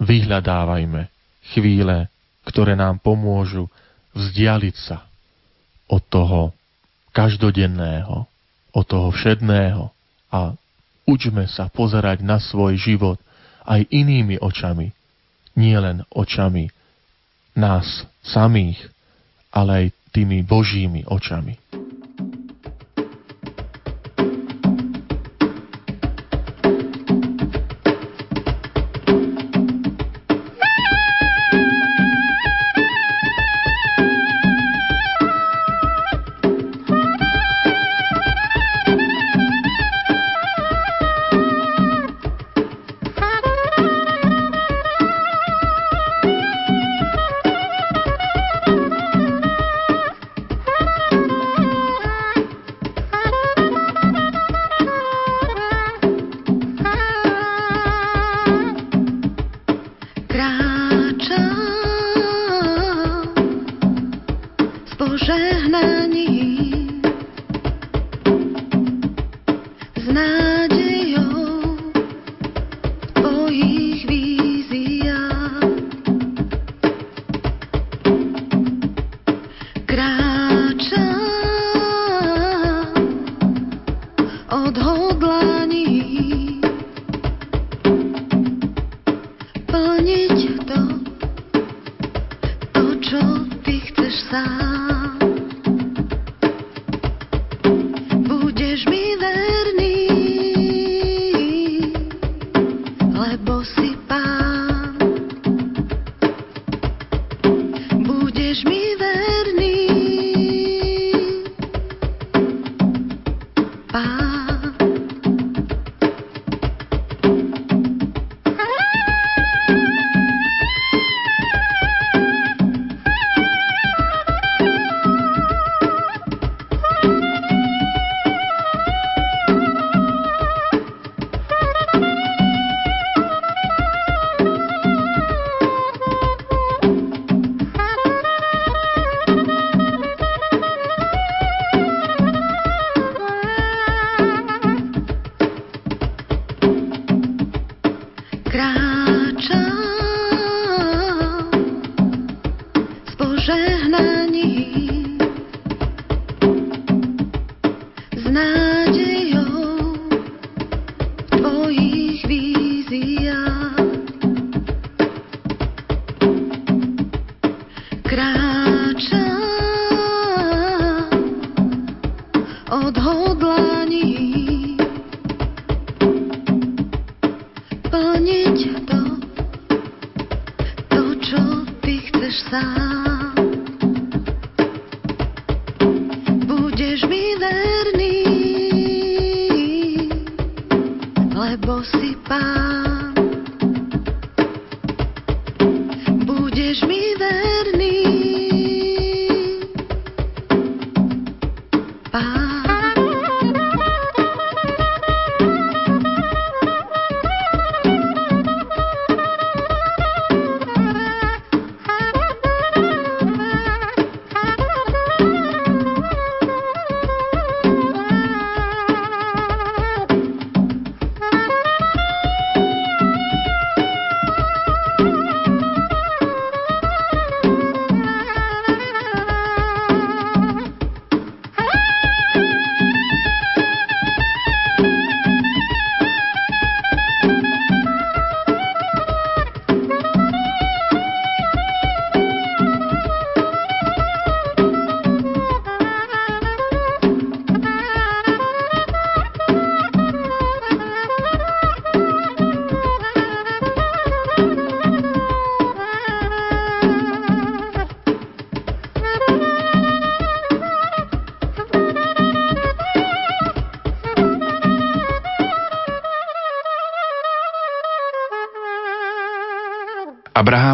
vyhľadávajme 0.00 1.12
chvíle, 1.52 2.08
ktoré 2.48 2.72
nám 2.72 2.98
pomôžu 3.04 3.68
vzdialiť 4.16 4.76
sa 4.80 5.04
od 5.88 6.00
toho 6.08 6.56
každodenného, 7.12 8.24
od 8.72 8.84
toho 8.84 9.12
všedného 9.12 9.92
a 10.32 10.56
učme 11.08 11.44
sa 11.48 11.68
pozerať 11.68 12.24
na 12.24 12.40
svoj 12.40 12.76
život 12.76 13.18
aj 13.68 13.84
inými 13.88 14.40
očami, 14.40 14.92
nielen 15.56 16.04
očami 16.12 16.72
nás 17.56 18.04
samých, 18.24 18.80
ale 19.52 19.70
aj 19.72 19.86
tými 20.12 20.44
Božími 20.44 21.04
očami. 21.08 21.56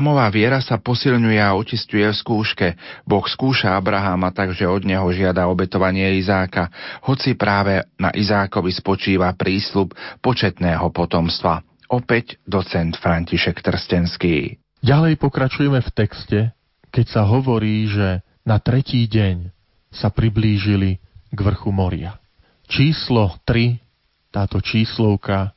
Abrahámová 0.05 0.37
viera 0.37 0.61
sa 0.61 0.77
posilňuje 0.77 1.41
a 1.41 1.57
očistuje 1.57 2.05
v 2.05 2.13
skúške. 2.13 2.69
Boh 3.09 3.25
skúša 3.25 3.73
Abraháma, 3.73 4.37
takže 4.37 4.69
od 4.69 4.85
neho 4.85 5.09
žiada 5.09 5.49
obetovanie 5.49 6.21
Izáka, 6.21 6.69
hoci 7.09 7.33
práve 7.33 7.81
na 7.97 8.13
Izákovi 8.13 8.69
spočíva 8.69 9.33
prísľub 9.33 9.97
početného 10.21 10.93
potomstva. 10.93 11.65
Opäť 11.89 12.37
docent 12.45 13.01
František 13.01 13.65
Trstenský. 13.65 14.61
Ďalej 14.85 15.17
pokračujeme 15.17 15.81
v 15.81 15.91
texte, 15.97 16.53
keď 16.93 17.07
sa 17.09 17.25
hovorí, 17.25 17.89
že 17.89 18.21
na 18.45 18.61
tretí 18.61 19.09
deň 19.09 19.49
sa 19.89 20.13
priblížili 20.13 21.01
k 21.33 21.39
vrchu 21.41 21.73
moria. 21.73 22.21
Číslo 22.69 23.41
3, 23.49 23.81
táto 24.29 24.61
číslovka, 24.61 25.57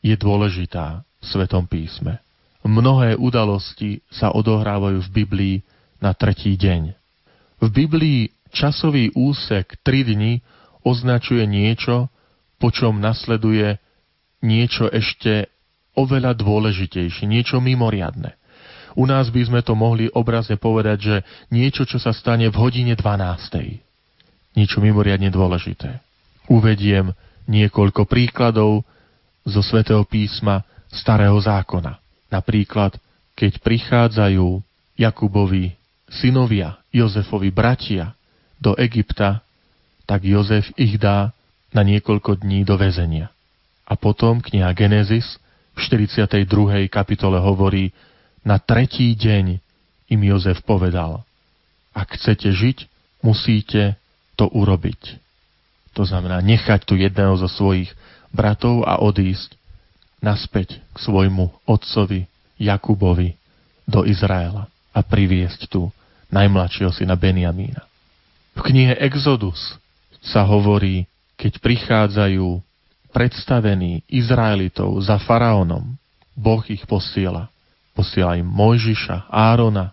je 0.00 0.16
dôležitá 0.16 1.04
v 1.04 1.24
Svetom 1.28 1.68
písme. 1.68 2.21
Mnohé 2.62 3.18
udalosti 3.18 4.06
sa 4.06 4.30
odohrávajú 4.30 5.02
v 5.02 5.10
Biblii 5.10 5.56
na 5.98 6.14
tretí 6.14 6.54
deň. 6.54 6.94
V 7.62 7.68
Biblii 7.70 8.30
časový 8.54 9.10
úsek 9.14 9.82
3 9.82 10.14
dni 10.14 10.32
označuje 10.86 11.42
niečo, 11.46 12.10
po 12.58 12.70
čom 12.70 13.02
nasleduje 13.02 13.78
niečo 14.42 14.86
ešte 14.90 15.50
oveľa 15.98 16.38
dôležitejšie, 16.38 17.26
niečo 17.26 17.58
mimoriadne. 17.58 18.38
U 18.92 19.08
nás 19.08 19.32
by 19.32 19.42
sme 19.48 19.60
to 19.64 19.72
mohli 19.72 20.10
obrazne 20.12 20.60
povedať, 20.60 20.98
že 21.00 21.16
niečo, 21.48 21.88
čo 21.88 21.96
sa 21.96 22.12
stane 22.12 22.50
v 22.52 22.56
hodine 22.60 22.92
12. 22.92 24.54
Niečo 24.58 24.78
mimoriadne 24.84 25.32
dôležité. 25.32 26.02
Uvediem 26.50 27.16
niekoľko 27.48 28.04
príkladov 28.04 28.84
zo 29.48 29.60
svätého 29.64 30.04
písma 30.04 30.60
Starého 30.92 31.40
zákona. 31.40 32.01
Napríklad, 32.32 32.96
keď 33.36 33.60
prichádzajú 33.60 34.64
Jakubovi 34.96 35.76
synovia, 36.08 36.80
Jozefovi 36.88 37.52
bratia 37.52 38.16
do 38.56 38.72
Egypta, 38.80 39.44
tak 40.08 40.24
Jozef 40.24 40.72
ich 40.80 40.96
dá 40.96 41.36
na 41.76 41.84
niekoľko 41.84 42.40
dní 42.40 42.64
do 42.64 42.80
väzenia. 42.80 43.28
A 43.84 43.96
potom 44.00 44.40
kniha 44.40 44.72
Genesis 44.72 45.36
v 45.76 45.78
42. 45.84 46.88
kapitole 46.88 47.36
hovorí, 47.36 47.92
na 48.44 48.56
tretí 48.56 49.12
deň 49.12 49.60
im 50.12 50.20
Jozef 50.24 50.60
povedal, 50.64 51.24
ak 51.92 52.16
chcete 52.16 52.48
žiť, 52.52 52.78
musíte 53.24 53.96
to 54.36 54.48
urobiť. 54.48 55.20
To 55.92 56.02
znamená 56.08 56.40
nechať 56.40 56.88
tu 56.88 56.96
jedného 56.96 57.36
zo 57.36 57.48
svojich 57.48 57.92
bratov 58.32 58.84
a 58.88 59.00
odísť 59.00 59.56
naspäť 60.22 60.78
k 60.94 60.96
svojmu 60.96 61.50
otcovi 61.66 62.30
Jakubovi 62.56 63.34
do 63.84 64.06
Izraela 64.06 64.70
a 64.94 65.02
priviesť 65.02 65.66
tu 65.66 65.90
najmladšieho 66.30 66.94
syna 66.94 67.18
Benjamína. 67.18 67.82
V 68.56 68.60
knihe 68.62 68.94
Exodus 69.02 69.76
sa 70.22 70.46
hovorí, 70.46 71.04
keď 71.34 71.58
prichádzajú 71.58 72.62
predstavení 73.10 74.06
Izraelitov 74.06 74.94
za 75.02 75.18
faraónom, 75.20 75.98
Boh 76.32 76.62
ich 76.70 76.86
posiela. 76.88 77.52
Posiela 77.92 78.40
im 78.40 78.48
Mojžiša, 78.48 79.28
Árona 79.28 79.92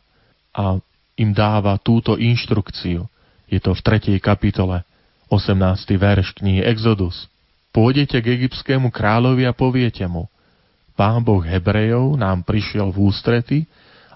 a 0.55 0.79
im 1.19 1.35
dáva 1.35 1.75
túto 1.75 2.15
inštrukciu. 2.15 3.03
Je 3.51 3.59
to 3.59 3.75
v 3.75 3.81
3. 3.83 4.15
kapitole, 4.23 4.87
18. 5.27 5.51
verš 5.99 6.39
knihy 6.39 6.63
Exodus. 6.63 7.27
Pôjdete 7.69 8.17
k 8.21 8.41
egyptskému 8.41 8.89
kráľovi 8.89 9.45
a 9.45 9.53
poviete 9.53 10.05
mu, 10.09 10.25
Pán 10.99 11.23
Boh 11.23 11.39
Hebrejov 11.39 12.19
nám 12.19 12.43
prišiel 12.43 12.91
v 12.91 13.07
ústrety 13.07 13.63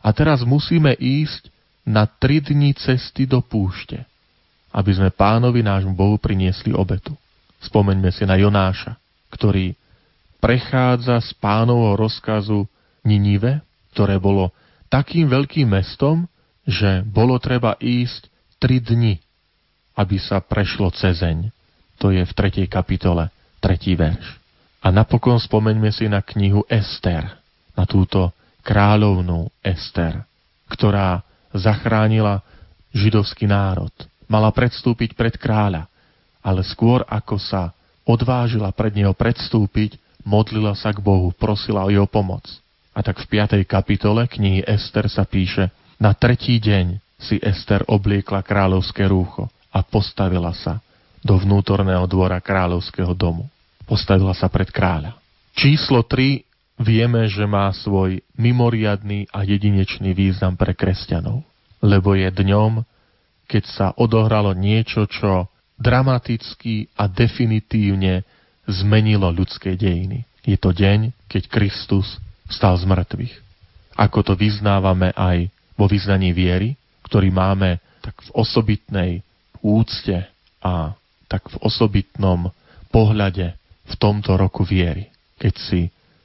a 0.03 0.11
teraz 0.11 0.43
musíme 0.43 0.91
ísť 0.99 1.47
na 1.87 2.03
tri 2.03 2.43
dni 2.43 2.75
cesty 2.75 3.23
do 3.23 3.39
púšte, 3.39 4.03
aby 4.75 4.91
sme 4.91 5.07
pánovi 5.07 5.63
nášmu 5.63 5.95
Bohu 5.95 6.19
priniesli 6.19 6.75
obetu. 6.75 7.15
Spomeňme 7.63 8.11
si 8.11 8.27
na 8.27 8.35
Jonáša, 8.35 8.99
ktorý 9.31 9.79
prechádza 10.43 11.23
z 11.23 11.31
pánovho 11.39 11.95
rozkazu 11.95 12.67
Ninive, 13.07 13.63
ktoré 13.95 14.19
bolo 14.19 14.51
takým 14.91 15.31
veľkým 15.31 15.71
mestom, 15.71 16.27
že 16.67 16.99
bolo 17.07 17.39
treba 17.39 17.79
ísť 17.79 18.27
tri 18.59 18.83
dni, 18.83 19.23
aby 19.95 20.19
sa 20.19 20.43
prešlo 20.43 20.91
cezeň. 20.91 21.47
To 22.03 22.11
je 22.11 22.27
v 22.27 22.31
3. 22.35 22.67
kapitole 22.67 23.31
tretí 23.63 23.95
verš. 23.95 24.43
A 24.83 24.91
napokon 24.91 25.39
spomeňme 25.39 25.87
si 25.95 26.11
na 26.11 26.19
knihu 26.19 26.67
Ester, 26.67 27.23
na 27.71 27.87
túto 27.87 28.35
kráľovnú 28.67 29.47
Ester, 29.63 30.27
ktorá 30.67 31.23
zachránila 31.55 32.43
židovský 32.91 33.47
národ. 33.47 33.91
Mala 34.27 34.51
predstúpiť 34.51 35.15
pred 35.15 35.39
kráľa, 35.39 35.87
ale 36.43 36.59
skôr 36.67 37.07
ako 37.07 37.39
sa 37.39 37.71
odvážila 38.03 38.75
pred 38.75 38.91
neho 38.91 39.15
predstúpiť, 39.15 39.95
modlila 40.27 40.75
sa 40.75 40.91
k 40.91 40.99
Bohu, 40.99 41.31
prosila 41.31 41.87
o 41.87 41.89
jeho 41.91 42.07
pomoc. 42.07 42.43
A 42.91 42.99
tak 42.99 43.23
v 43.23 43.39
5. 43.39 43.63
kapitole 43.63 44.27
knihy 44.27 44.67
Ester 44.67 45.07
sa 45.07 45.23
píše, 45.23 45.71
na 45.95 46.11
tretí 46.11 46.59
deň 46.59 46.99
si 47.15 47.39
Ester 47.39 47.87
obliekla 47.87 48.43
kráľovské 48.43 49.07
rúcho 49.07 49.47
a 49.71 49.79
postavila 49.81 50.51
sa 50.51 50.83
do 51.23 51.39
vnútorného 51.39 52.03
dvora 52.05 52.43
kráľovského 52.43 53.15
domu. 53.15 53.47
Postavila 53.83 54.31
sa 54.31 54.47
pred 54.47 54.71
kráľa. 54.71 55.19
Číslo 55.53 56.01
3 56.07 56.43
vieme, 56.81 57.27
že 57.29 57.43
má 57.45 57.69
svoj 57.75 58.23
mimoriadný 58.33 59.29
a 59.29 59.45
jedinečný 59.45 60.15
význam 60.15 60.57
pre 60.57 60.73
kresťanov, 60.73 61.45
lebo 61.83 62.15
je 62.17 62.31
dňom, 62.31 62.81
keď 63.45 63.63
sa 63.69 63.87
odohralo 63.93 64.55
niečo, 64.55 65.05
čo 65.05 65.51
dramaticky 65.77 66.89
a 66.95 67.11
definitívne 67.11 68.23
zmenilo 68.65 69.27
ľudské 69.29 69.75
dejiny. 69.75 70.23
Je 70.47 70.55
to 70.55 70.71
deň, 70.71 71.11
keď 71.27 71.51
Kristus 71.51 72.19
stal 72.47 72.79
z 72.79 72.87
mŕtvych. 72.87 73.35
Ako 73.99 74.25
to 74.25 74.33
vyznávame 74.33 75.11
aj 75.13 75.51
vo 75.77 75.85
vyznaní 75.85 76.31
viery, 76.31 76.79
ktorý 77.05 77.29
máme 77.29 77.77
tak 78.01 78.15
v 78.25 78.29
osobitnej 78.35 79.11
úcte 79.63 80.27
a 80.59 80.95
tak 81.27 81.47
v 81.51 81.55
osobitnom 81.63 82.51
pohľade 82.91 83.55
v 83.83 83.93
tomto 83.99 84.39
roku 84.39 84.63
viery, 84.63 85.11
keď 85.39 85.53
si 85.59 85.81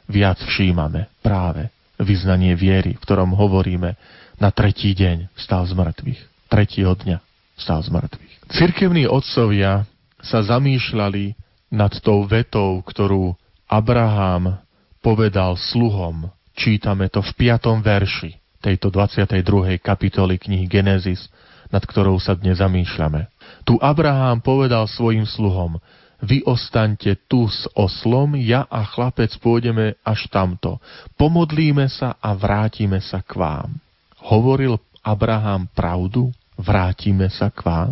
viac 0.09 0.41
všímame 0.41 1.11
práve 1.21 1.69
vyznanie 1.99 2.55
viery, 2.55 2.95
v 2.95 3.03
ktorom 3.03 3.35
hovoríme 3.35 3.99
na 4.39 4.49
tretí 4.55 4.95
deň 4.95 5.35
vstal 5.35 5.67
z 5.67 5.75
mŕtvych. 5.75 6.21
Tretieho 6.49 6.95
dňa 6.95 7.19
vstal 7.59 7.83
z 7.83 7.91
mŕtvych. 7.91 8.35
Cirkevní 8.49 9.05
otcovia 9.11 9.85
sa 10.23 10.41
zamýšľali 10.41 11.35
nad 11.75 11.93
tou 12.01 12.25
vetou, 12.25 12.81
ktorú 12.81 13.37
Abraham 13.69 14.57
povedal 15.05 15.59
sluhom. 15.59 16.33
Čítame 16.57 17.13
to 17.13 17.21
v 17.21 17.31
5. 17.55 17.85
verši 17.85 18.39
tejto 18.59 18.91
22. 18.91 19.79
kapitoly 19.79 20.41
knihy 20.41 20.67
Genesis, 20.67 21.31
nad 21.71 21.85
ktorou 21.85 22.19
sa 22.19 22.35
dnes 22.35 22.59
zamýšľame. 22.59 23.29
Tu 23.63 23.77
Abraham 23.79 24.41
povedal 24.43 24.89
svojim 24.89 25.29
sluhom, 25.29 25.79
vy 26.19 26.43
ostaňte 26.43 27.15
tu 27.31 27.47
s 27.47 27.71
oslom, 27.79 28.35
ja 28.35 28.67
a 28.67 28.83
chlapec 28.83 29.31
pôjdeme 29.39 29.95
až 30.03 30.27
tamto. 30.31 30.83
Pomodlíme 31.15 31.87
sa 31.87 32.19
a 32.19 32.35
vrátime 32.35 32.99
sa 32.99 33.23
k 33.23 33.39
vám. 33.39 33.71
Hovoril 34.27 34.83
Abraham 35.03 35.71
pravdu? 35.71 36.35
Vrátime 36.59 37.31
sa 37.31 37.55
k 37.55 37.63
vám? 37.63 37.91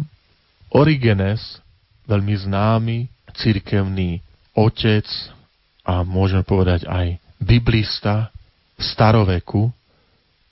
Origenes, 0.74 1.62
veľmi 2.11 2.35
známy 2.35 2.99
cirkevný 3.39 4.18
otec 4.59 5.07
a 5.87 6.03
môžeme 6.03 6.43
povedať 6.43 6.83
aj 6.89 7.22
biblista 7.39 8.35
staroveku, 8.74 9.70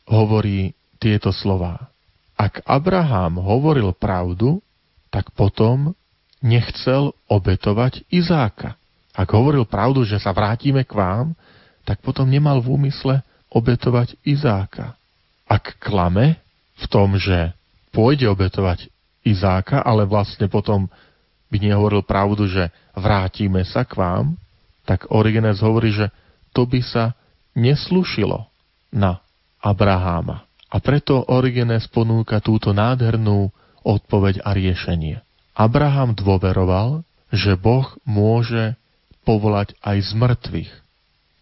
hovorí 0.06 0.70
tieto 1.02 1.34
slova. 1.34 1.90
Ak 2.38 2.62
Abraham 2.68 3.42
hovoril 3.42 3.90
pravdu, 3.96 4.62
tak 5.10 5.34
potom 5.34 5.96
nechcel 6.44 7.16
obetovať 7.24 8.04
Izáka. 8.12 8.76
Ak 9.16 9.32
hovoril 9.32 9.64
pravdu, 9.64 10.04
že 10.04 10.20
sa 10.20 10.36
vrátime 10.36 10.84
k 10.84 10.92
vám, 10.92 11.32
tak 11.88 12.04
potom 12.04 12.28
nemal 12.28 12.60
v 12.60 12.76
úmysle 12.76 13.24
obetovať 13.48 14.20
Izáka. 14.28 14.92
Ak 15.48 15.80
klame 15.80 16.36
v 16.76 16.84
tom, 16.92 17.16
že 17.16 17.56
pôjde 17.96 18.28
obetovať 18.28 18.92
Izáka, 19.24 19.80
ale 19.80 20.04
vlastne 20.04 20.52
potom 20.52 20.92
by 21.48 21.56
nehovoril 21.56 22.04
pravdu, 22.04 22.44
že 22.44 22.68
vrátime 22.92 23.64
sa 23.64 23.88
k 23.88 23.96
vám, 23.96 24.36
tak 24.84 25.08
Origenes 25.08 25.64
hovorí, 25.64 25.96
že 25.96 26.12
to 26.52 26.68
by 26.68 26.84
sa 26.84 27.16
neslušilo 27.56 28.44
na 28.92 29.24
Abraháma. 29.64 30.44
A 30.68 30.76
preto 30.82 31.24
Origenes 31.30 31.88
ponúka 31.88 32.42
túto 32.44 32.74
nádhernú 32.76 33.48
odpoveď 33.80 34.44
a 34.44 34.52
riešenie. 34.52 35.23
Abraham 35.54 36.18
dôveroval, 36.18 37.06
že 37.30 37.54
Boh 37.54 37.86
môže 38.02 38.74
povolať 39.22 39.78
aj 39.80 39.96
z 40.02 40.10
mŕtvych 40.18 40.72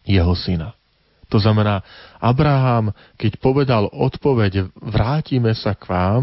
jeho 0.04 0.34
syna. 0.36 0.76
To 1.32 1.40
znamená, 1.40 1.80
Abraham, 2.20 2.92
keď 3.16 3.40
povedal 3.40 3.88
odpoveď 3.88 4.68
vrátime 4.76 5.56
sa 5.56 5.72
k 5.72 5.88
vám, 5.88 6.22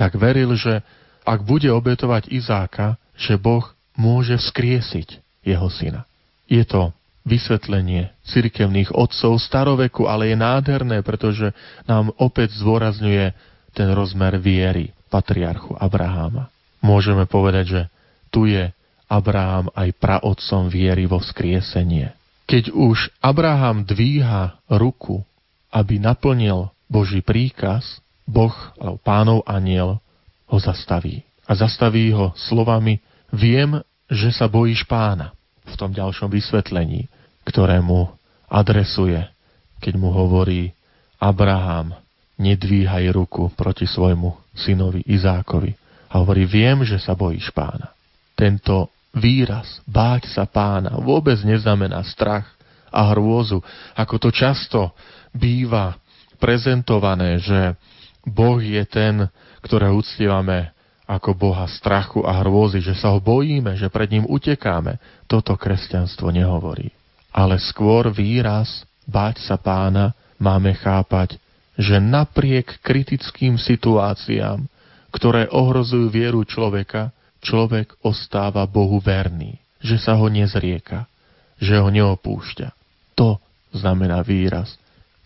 tak 0.00 0.16
veril, 0.16 0.56
že 0.56 0.80
ak 1.28 1.44
bude 1.44 1.68
obetovať 1.68 2.32
Izáka, 2.32 2.96
že 3.20 3.36
Boh 3.36 3.68
môže 3.96 4.40
vzkriesiť 4.40 5.20
jeho 5.44 5.68
syna. 5.68 6.08
Je 6.48 6.64
to 6.64 6.96
vysvetlenie 7.28 8.16
cirkevných 8.24 8.96
otcov 8.96 9.36
staroveku, 9.42 10.08
ale 10.08 10.32
je 10.32 10.36
nádherné, 10.40 11.04
pretože 11.04 11.52
nám 11.84 12.14
opäť 12.16 12.56
zdôrazňuje 12.56 13.34
ten 13.76 13.88
rozmer 13.92 14.40
viery 14.40 14.94
patriarchu 15.12 15.76
Abraháma 15.76 16.48
môžeme 16.86 17.26
povedať, 17.26 17.64
že 17.66 17.82
tu 18.30 18.46
je 18.46 18.70
Abraham 19.10 19.70
aj 19.74 19.90
praotcom 19.98 20.70
viery 20.70 21.10
vo 21.10 21.18
vzkriesenie. 21.18 22.14
Keď 22.46 22.70
už 22.70 23.10
Abraham 23.18 23.82
dvíha 23.82 24.62
ruku, 24.70 25.26
aby 25.74 25.98
naplnil 25.98 26.70
Boží 26.86 27.22
príkaz, 27.22 27.98
Boh 28.26 28.54
alebo 28.78 28.98
pánov 29.02 29.38
aniel 29.46 29.98
ho 30.46 30.58
zastaví. 30.62 31.26
A 31.46 31.54
zastaví 31.54 32.10
ho 32.14 32.34
slovami 32.38 33.02
Viem, 33.34 33.82
že 34.06 34.30
sa 34.30 34.46
bojíš 34.46 34.86
pána 34.86 35.34
v 35.66 35.74
tom 35.74 35.90
ďalšom 35.90 36.30
vysvetlení, 36.30 37.10
ktorému 37.42 38.06
adresuje, 38.46 39.18
keď 39.82 39.94
mu 39.98 40.14
hovorí 40.14 40.70
Abraham, 41.18 41.94
nedvíhaj 42.38 43.10
ruku 43.10 43.50
proti 43.58 43.90
svojmu 43.90 44.54
synovi 44.54 45.02
Izákovi 45.10 45.85
hovorí, 46.20 46.48
viem, 46.48 46.82
že 46.86 47.00
sa 47.00 47.12
bojíš 47.16 47.50
pána. 47.52 47.92
Tento 48.36 48.92
výraz, 49.16 49.80
báť 49.88 50.28
sa 50.30 50.44
pána, 50.44 51.00
vôbec 51.00 51.40
neznamená 51.40 52.04
strach 52.04 52.46
a 52.92 53.12
hrôzu, 53.12 53.64
ako 53.96 54.14
to 54.20 54.28
často 54.32 54.92
býva 55.32 55.96
prezentované, 56.36 57.40
že 57.40 57.74
Boh 58.26 58.60
je 58.60 58.82
ten, 58.84 59.28
ktorého 59.64 59.96
uctievame 59.96 60.76
ako 61.06 61.38
Boha 61.38 61.70
strachu 61.70 62.26
a 62.26 62.42
hrôzy, 62.42 62.82
že 62.82 62.98
sa 62.98 63.14
ho 63.14 63.22
bojíme, 63.22 63.78
že 63.78 63.86
pred 63.86 64.10
ním 64.10 64.26
utekáme. 64.26 64.98
Toto 65.30 65.54
kresťanstvo 65.54 66.34
nehovorí. 66.34 66.90
Ale 67.30 67.62
skôr 67.62 68.10
výraz 68.10 68.82
báť 69.06 69.46
sa 69.46 69.54
pána 69.54 70.12
máme 70.36 70.74
chápať, 70.74 71.38
že 71.78 72.02
napriek 72.02 72.82
kritickým 72.82 73.54
situáciám, 73.54 74.66
ktoré 75.14 75.48
ohrozujú 75.50 76.10
vieru 76.10 76.42
človeka, 76.42 77.14
človek 77.44 77.94
ostáva 78.02 78.66
Bohu 78.66 78.98
verný, 78.98 79.58
že 79.78 80.00
sa 80.00 80.18
ho 80.18 80.26
nezrieka, 80.26 81.06
že 81.62 81.78
ho 81.78 81.88
neopúšťa. 81.88 82.68
To 83.16 83.38
znamená 83.72 84.20
výraz 84.26 84.74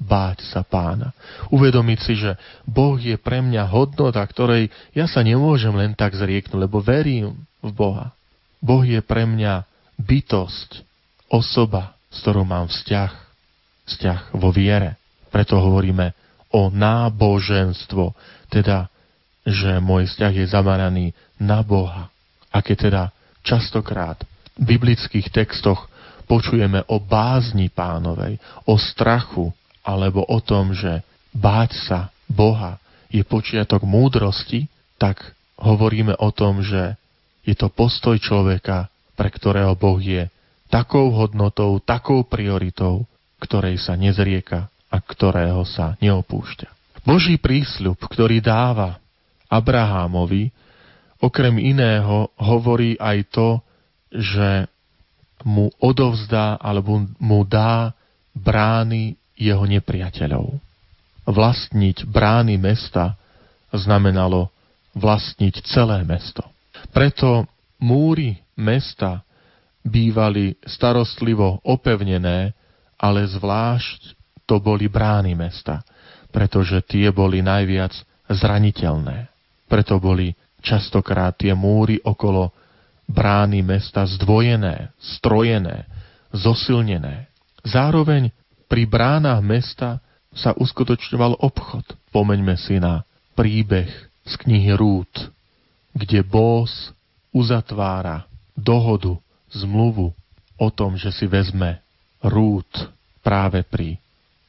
báť 0.00 0.48
sa 0.48 0.64
pána. 0.64 1.12
Uvedomiť 1.52 1.98
si, 2.00 2.16
že 2.16 2.40
Boh 2.64 2.96
je 2.96 3.20
pre 3.20 3.44
mňa 3.44 3.68
hodnota, 3.68 4.24
ktorej 4.24 4.72
ja 4.96 5.04
sa 5.04 5.20
nemôžem 5.20 5.76
len 5.76 5.92
tak 5.92 6.16
zrieknúť, 6.16 6.56
lebo 6.56 6.80
verím 6.80 7.36
v 7.60 7.70
Boha. 7.70 8.16
Boh 8.64 8.80
je 8.80 9.04
pre 9.04 9.28
mňa 9.28 9.68
bytosť, 10.00 10.88
osoba, 11.28 11.92
s 12.08 12.24
ktorou 12.24 12.48
mám 12.48 12.72
vzťah, 12.72 13.12
vzťah 13.92 14.20
vo 14.40 14.48
viere. 14.48 14.96
Preto 15.28 15.60
hovoríme 15.60 16.16
o 16.50 16.72
náboženstvo, 16.72 18.16
teda 18.48 18.88
že 19.44 19.80
môj 19.80 20.08
vzťah 20.10 20.32
je 20.36 20.46
zameraný 20.46 21.06
na 21.40 21.64
Boha. 21.64 22.12
A 22.50 22.60
keď 22.60 22.76
teda 22.90 23.02
častokrát 23.40 24.20
v 24.58 24.76
biblických 24.76 25.32
textoch 25.32 25.88
počujeme 26.28 26.84
o 26.86 27.00
bázni 27.00 27.72
pánovej, 27.72 28.38
o 28.68 28.76
strachu, 28.76 29.50
alebo 29.80 30.22
o 30.28 30.38
tom, 30.44 30.76
že 30.76 31.00
báť 31.32 31.70
sa 31.88 32.00
Boha 32.28 32.78
je 33.10 33.24
počiatok 33.26 33.82
múdrosti, 33.82 34.70
tak 35.00 35.34
hovoríme 35.58 36.14
o 36.20 36.30
tom, 36.30 36.62
že 36.62 36.94
je 37.42 37.56
to 37.56 37.72
postoj 37.72 38.14
človeka, 38.20 38.86
pre 39.18 39.28
ktorého 39.32 39.74
Boh 39.74 39.98
je 39.98 40.30
takou 40.70 41.10
hodnotou, 41.10 41.82
takou 41.82 42.22
prioritou, 42.22 43.08
ktorej 43.42 43.80
sa 43.82 43.98
nezrieka 43.98 44.70
a 44.92 44.96
ktorého 45.02 45.66
sa 45.66 45.98
neopúšťa. 45.98 47.02
Boží 47.02 47.40
prísľub, 47.40 47.96
ktorý 47.96 48.38
dáva 48.44 49.00
Abrahámovi, 49.50 50.54
okrem 51.18 51.58
iného 51.58 52.30
hovorí 52.38 52.94
aj 52.96 53.18
to, 53.34 53.48
že 54.14 54.70
mu 55.42 55.68
odovzdá 55.82 56.56
alebo 56.62 57.02
mu 57.18 57.42
dá 57.42 57.92
brány 58.32 59.18
jeho 59.34 59.64
nepriateľov. 59.66 60.54
Vlastniť 61.26 62.06
brány 62.06 62.56
mesta 62.56 63.18
znamenalo 63.74 64.50
vlastniť 64.94 65.54
celé 65.66 66.02
mesto. 66.02 66.42
Preto 66.90 67.46
múry 67.78 68.36
mesta 68.58 69.22
bývali 69.80 70.58
starostlivo 70.66 71.62
opevnené, 71.64 72.52
ale 73.00 73.24
zvlášť 73.24 74.18
to 74.44 74.60
boli 74.60 74.90
brány 74.90 75.32
mesta, 75.38 75.80
pretože 76.34 76.82
tie 76.84 77.08
boli 77.14 77.40
najviac 77.40 77.94
zraniteľné. 78.28 79.29
Preto 79.70 80.02
boli 80.02 80.34
častokrát 80.58 81.38
tie 81.38 81.54
múry 81.54 82.02
okolo 82.02 82.50
brány 83.06 83.62
mesta 83.62 84.02
zdvojené, 84.02 84.90
strojené, 84.98 85.86
zosilnené. 86.34 87.30
Zároveň 87.62 88.34
pri 88.66 88.82
bránach 88.86 89.38
mesta 89.42 90.02
sa 90.34 90.54
uskutočňoval 90.54 91.38
obchod. 91.38 91.86
Pomeňme 92.10 92.54
si 92.58 92.82
na 92.82 93.02
príbeh 93.38 93.90
z 94.26 94.32
knihy 94.46 94.74
Rút, 94.74 95.10
kde 95.94 96.22
Bós 96.22 96.94
uzatvára 97.34 98.26
dohodu, 98.54 99.18
zmluvu 99.50 100.14
o 100.58 100.68
tom, 100.70 100.94
že 100.94 101.10
si 101.10 101.26
vezme 101.26 101.82
Rút 102.22 102.70
práve 103.22 103.66
pri 103.66 103.98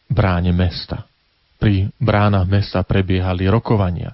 bráne 0.06 0.54
mesta. 0.54 1.06
Pri 1.58 1.90
bránach 1.98 2.46
mesta 2.46 2.82
prebiehali 2.82 3.46
rokovania 3.50 4.14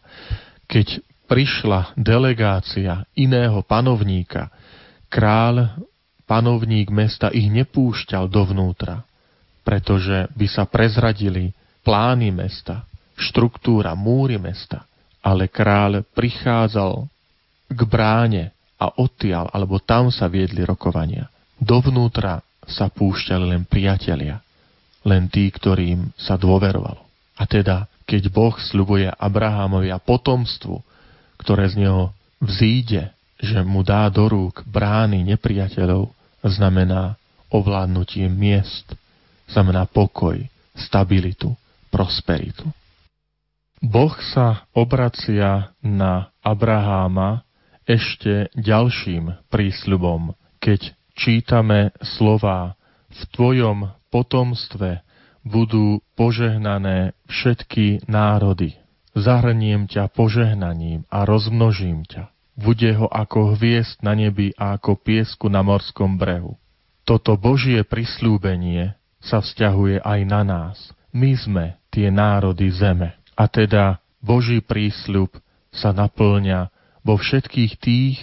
keď 0.67 1.01
prišla 1.27 1.95
delegácia 1.95 3.03
iného 3.15 3.59
panovníka, 3.63 4.51
král, 5.11 5.75
panovník 6.27 6.91
mesta 6.91 7.31
ich 7.31 7.47
nepúšťal 7.47 8.27
dovnútra, 8.27 9.03
pretože 9.63 10.31
by 10.35 10.47
sa 10.47 10.63
prezradili 10.63 11.51
plány 11.83 12.31
mesta, 12.31 12.87
štruktúra, 13.19 13.95
múry 13.95 14.39
mesta, 14.39 14.87
ale 15.23 15.51
kráľ 15.51 16.07
prichádzal 16.15 17.07
k 17.67 17.79
bráne 17.83 18.55
a 18.79 18.93
odtiaľ, 18.95 19.51
alebo 19.51 19.81
tam 19.81 20.07
sa 20.13 20.31
viedli 20.31 20.63
rokovania. 20.63 21.27
Dovnútra 21.57 22.39
sa 22.63 22.87
púšťali 22.87 23.55
len 23.55 23.63
priatelia, 23.65 24.39
len 25.03 25.27
tí, 25.27 25.49
ktorým 25.49 26.13
sa 26.15 26.37
dôverovalo. 26.39 27.01
A 27.35 27.43
teda, 27.43 27.89
keď 28.07 28.31
Boh 28.31 28.55
sľubuje 28.55 29.11
Abrahamovi 29.11 29.91
a 29.91 29.99
potomstvu, 29.99 30.79
ktoré 31.37 31.67
z 31.67 31.83
neho 31.83 32.15
vzíde, 32.39 33.11
že 33.37 33.59
mu 33.61 33.83
dá 33.83 34.07
do 34.07 34.25
rúk 34.25 34.63
brány 34.65 35.21
nepriateľov, 35.27 36.09
znamená 36.41 37.19
ovládnutie 37.51 38.25
miest, 38.31 38.95
znamená 39.51 39.85
pokoj, 39.85 40.39
stabilitu, 40.73 41.53
prosperitu. 41.91 42.65
Boh 43.77 44.15
sa 44.33 44.65
obracia 44.73 45.69
na 45.83 46.33
Abraháma 46.41 47.45
ešte 47.85 48.49
ďalším 48.57 49.47
prísľubom, 49.53 50.33
keď 50.57 50.91
čítame 51.13 51.93
slova 52.17 52.73
v 53.13 53.21
tvojom 53.31 53.79
potomstve 54.09 55.06
budú 55.47 56.03
požehnané 56.13 57.15
všetky 57.31 58.05
národy. 58.05 58.75
Zahrniem 59.17 59.89
ťa 59.89 60.13
požehnaním 60.13 61.07
a 61.09 61.25
rozmnožím 61.25 62.05
ťa. 62.05 62.29
Bude 62.53 62.93
ho 62.93 63.09
ako 63.09 63.57
hviezd 63.57 64.01
na 64.05 64.13
nebi 64.13 64.53
a 64.57 64.77
ako 64.77 64.99
piesku 65.01 65.49
na 65.49 65.65
morskom 65.65 66.17
brehu. 66.21 66.57
Toto 67.07 67.39
Božie 67.39 67.81
prislúbenie 67.81 68.93
sa 69.23 69.41
vzťahuje 69.41 70.03
aj 70.03 70.19
na 70.27 70.41
nás. 70.45 70.77
My 71.15 71.33
sme 71.33 71.65
tie 71.89 72.13
národy 72.13 72.69
zeme. 72.69 73.17
A 73.33 73.49
teda 73.49 74.03
Boží 74.21 74.61
prísľub 74.61 75.33
sa 75.71 75.93
naplňa 75.93 76.69
vo 77.05 77.15
všetkých 77.15 77.73
tých 77.79 78.17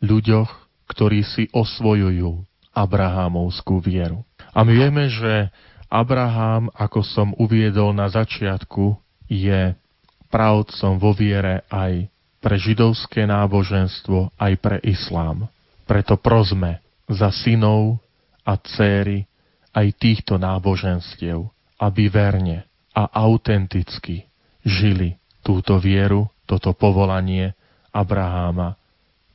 ľuďoch, 0.00 0.50
ktorí 0.90 1.24
si 1.24 1.48
osvojujú 1.52 2.44
Abrahámovskú 2.74 3.78
vieru. 3.80 4.26
A 4.50 4.66
my 4.66 4.72
vieme, 4.74 5.06
že 5.08 5.48
Abraham, 5.94 6.74
ako 6.74 7.06
som 7.06 7.30
uviedol 7.38 7.94
na 7.94 8.10
začiatku, 8.10 8.98
je 9.30 9.78
pravdcom 10.26 10.98
vo 10.98 11.14
viere 11.14 11.62
aj 11.70 12.10
pre 12.42 12.58
židovské 12.58 13.30
náboženstvo, 13.30 14.34
aj 14.34 14.52
pre 14.58 14.82
islám. 14.82 15.46
Preto 15.86 16.18
prosme 16.18 16.82
za 17.06 17.30
synov 17.30 18.02
a 18.42 18.58
céry 18.58 19.30
aj 19.70 19.94
týchto 19.94 20.34
náboženstiev, 20.34 21.46
aby 21.78 22.10
verne 22.10 22.66
a 22.90 23.06
autenticky 23.14 24.26
žili 24.66 25.14
túto 25.46 25.78
vieru, 25.78 26.26
toto 26.42 26.74
povolanie 26.74 27.54
Abraháma 27.94 28.74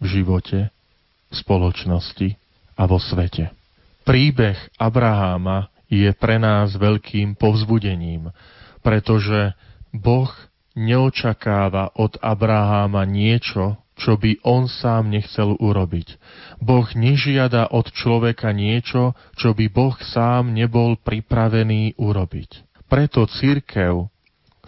v 0.03 0.05
živote, 0.20 0.68
v 1.32 1.34
spoločnosti 1.34 2.36
a 2.76 2.84
vo 2.84 2.99
svete. 2.99 3.55
Príbeh 4.03 4.57
Abraháma 4.76 5.72
je 5.90 6.10
pre 6.14 6.38
nás 6.38 6.78
veľkým 6.78 7.34
povzbudením, 7.36 8.30
pretože 8.86 9.58
Boh 9.90 10.30
neočakáva 10.78 11.92
od 11.98 12.16
Abraháma 12.22 13.04
niečo, 13.10 13.82
čo 14.00 14.16
by 14.16 14.40
on 14.48 14.72
sám 14.72 15.12
nechcel 15.12 15.60
urobiť. 15.60 16.16
Boh 16.64 16.88
nežiada 16.96 17.68
od 17.68 17.92
človeka 17.92 18.56
niečo, 18.56 19.12
čo 19.36 19.52
by 19.52 19.68
Boh 19.68 19.98
sám 20.00 20.56
nebol 20.56 20.96
pripravený 20.96 22.00
urobiť. 22.00 22.64
Preto 22.88 23.28
církev 23.28 24.08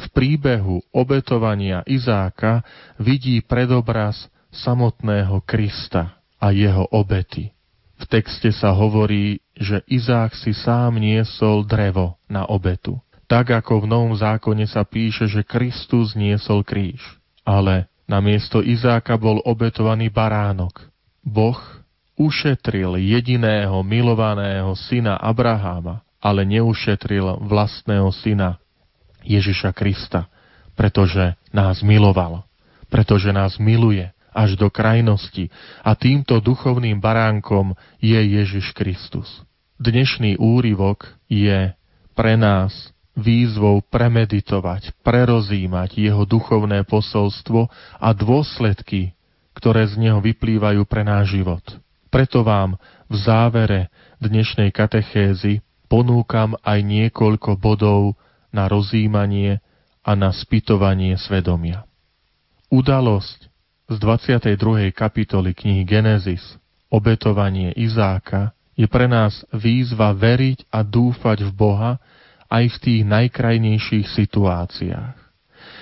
v 0.01 0.05
príbehu 0.11 0.83
obetovania 0.91 1.85
Izáka 1.87 2.65
vidí 2.99 3.39
predobraz 3.39 4.27
samotného 4.51 5.39
Krista 5.47 6.19
a 6.41 6.51
jeho 6.51 6.89
obety. 6.91 7.53
V 8.01 8.09
texte 8.09 8.49
sa 8.49 8.73
hovorí, 8.73 9.37
že 9.53 9.85
Izák 9.85 10.33
si 10.33 10.57
sám 10.57 10.97
niesol 10.97 11.61
drevo 11.69 12.17
na 12.25 12.49
obetu. 12.49 12.97
Tak 13.29 13.53
ako 13.63 13.85
v 13.85 13.89
Novom 13.93 14.13
zákone 14.17 14.65
sa 14.65 14.81
píše, 14.83 15.29
že 15.29 15.45
Kristus 15.45 16.17
niesol 16.17 16.65
kríž. 16.65 16.99
Ale 17.45 17.87
namiesto 18.09 18.59
Izáka 18.59 19.15
bol 19.15 19.39
obetovaný 19.45 20.09
baránok. 20.09 20.89
Boh 21.21 21.61
ušetril 22.17 22.97
jediného 22.99 23.85
milovaného 23.85 24.73
syna 24.75 25.15
Abraháma, 25.21 26.01
ale 26.17 26.43
neušetril 26.43 27.45
vlastného 27.45 28.09
syna 28.13 28.57
Ježiša 29.21 29.71
Krista, 29.77 30.25
pretože 30.73 31.37
nás 31.53 31.85
miloval, 31.85 32.43
pretože 32.89 33.29
nás 33.29 33.61
miluje 33.61 34.09
až 34.31 34.55
do 34.55 34.71
krajnosti 34.71 35.51
a 35.83 35.95
týmto 35.95 36.39
duchovným 36.39 37.03
baránkom 37.03 37.75
je 37.99 38.17
Ježiš 38.17 38.71
Kristus. 38.71 39.27
Dnešný 39.77 40.39
úryvok 40.39 41.11
je 41.27 41.75
pre 42.15 42.33
nás 42.39 42.71
výzvou 43.11 43.83
premeditovať, 43.83 44.95
prerozímať 45.03 45.99
jeho 45.99 46.23
duchovné 46.23 46.87
posolstvo 46.87 47.67
a 47.99 48.09
dôsledky, 48.15 49.11
ktoré 49.51 49.83
z 49.91 49.99
neho 49.99 50.23
vyplývajú 50.23 50.87
pre 50.87 51.03
náš 51.03 51.35
život. 51.35 51.63
Preto 52.07 52.43
vám 52.43 52.79
v 53.11 53.15
závere 53.19 53.91
dnešnej 54.23 54.71
katechézy 54.71 55.59
ponúkam 55.91 56.55
aj 56.63 56.79
niekoľko 56.79 57.59
bodov 57.59 58.15
na 58.55 58.71
rozímanie 58.71 59.59
a 60.07 60.15
na 60.15 60.31
spytovanie 60.31 61.19
svedomia. 61.19 61.83
Udalosť 62.71 63.50
z 63.91 63.99
22. 63.99 64.95
kapitoly 64.95 65.51
knihy 65.51 65.83
Genesis, 65.83 66.39
obetovanie 66.87 67.75
Izáka, 67.75 68.55
je 68.79 68.87
pre 68.87 69.03
nás 69.03 69.43
výzva 69.51 70.15
veriť 70.15 70.63
a 70.71 70.79
dúfať 70.79 71.43
v 71.43 71.51
Boha 71.51 71.91
aj 72.47 72.71
v 72.71 72.77
tých 72.79 73.01
najkrajnejších 73.03 74.07
situáciách. 74.15 75.15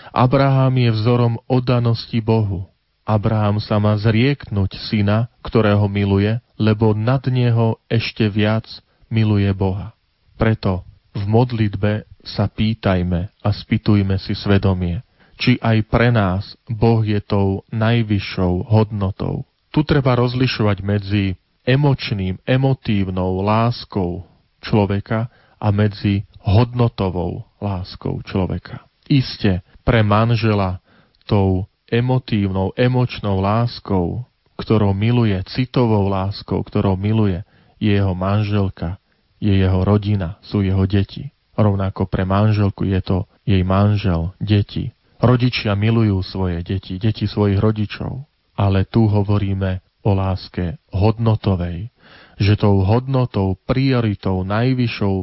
Abraham 0.09 0.73
je 0.73 0.89
vzorom 0.89 1.37
oddanosti 1.45 2.17
Bohu. 2.17 2.65
Abraham 3.05 3.61
sa 3.61 3.77
má 3.77 3.93
zrieknúť 3.93 4.73
syna, 4.89 5.29
ktorého 5.45 5.85
miluje, 5.85 6.41
lebo 6.57 6.97
nad 6.97 7.21
neho 7.29 7.77
ešte 7.85 8.25
viac 8.25 8.65
miluje 9.05 9.49
Boha. 9.53 9.93
Preto 10.33 10.81
v 11.13 11.29
modlitbe 11.29 12.09
sa 12.25 12.49
pýtajme 12.49 13.29
a 13.37 13.49
spýtujme 13.53 14.17
si 14.17 14.33
svedomie, 14.33 15.05
či 15.39 15.55
aj 15.63 15.87
pre 15.87 16.11
nás 16.11 16.59
Boh 16.67 16.99
je 17.01 17.17
tou 17.23 17.63
najvyššou 17.71 18.67
hodnotou. 18.67 19.47
Tu 19.71 19.87
treba 19.87 20.19
rozlišovať 20.19 20.77
medzi 20.83 21.39
emočným, 21.63 22.43
emotívnou 22.43 23.39
láskou 23.39 24.27
človeka 24.59 25.31
a 25.55 25.67
medzi 25.71 26.27
hodnotovou 26.43 27.47
láskou 27.63 28.19
človeka. 28.27 28.83
Iste 29.07 29.63
pre 29.87 30.03
manžela 30.03 30.83
tou 31.23 31.65
emotívnou, 31.87 32.75
emočnou 32.75 33.39
láskou, 33.39 34.27
ktorou 34.59 34.91
miluje, 34.91 35.39
citovou 35.47 36.11
láskou, 36.11 36.59
ktorou 36.61 36.99
miluje, 36.99 37.41
je 37.79 37.95
jeho 37.95 38.11
manželka, 38.11 38.99
je 39.39 39.55
jeho 39.55 39.87
rodina, 39.87 40.35
sú 40.43 40.61
jeho 40.61 40.83
deti. 40.83 41.31
Rovnako 41.55 42.07
pre 42.11 42.27
manželku 42.27 42.83
je 42.87 42.99
to 42.99 43.17
jej 43.47 43.63
manžel, 43.63 44.35
deti. 44.39 44.91
Rodičia 45.19 45.75
milujú 45.75 46.23
svoje 46.23 46.63
deti, 46.63 46.95
deti 46.95 47.27
svojich 47.27 47.59
rodičov. 47.59 48.23
Ale 48.59 48.83
tu 48.87 49.07
hovoríme 49.07 49.79
o 50.03 50.11
láske 50.15 50.79
hodnotovej, 50.91 51.91
že 52.39 52.59
tou 52.59 52.83
hodnotou, 52.83 53.55
prioritou, 53.67 54.43
najvyššou, 54.47 55.15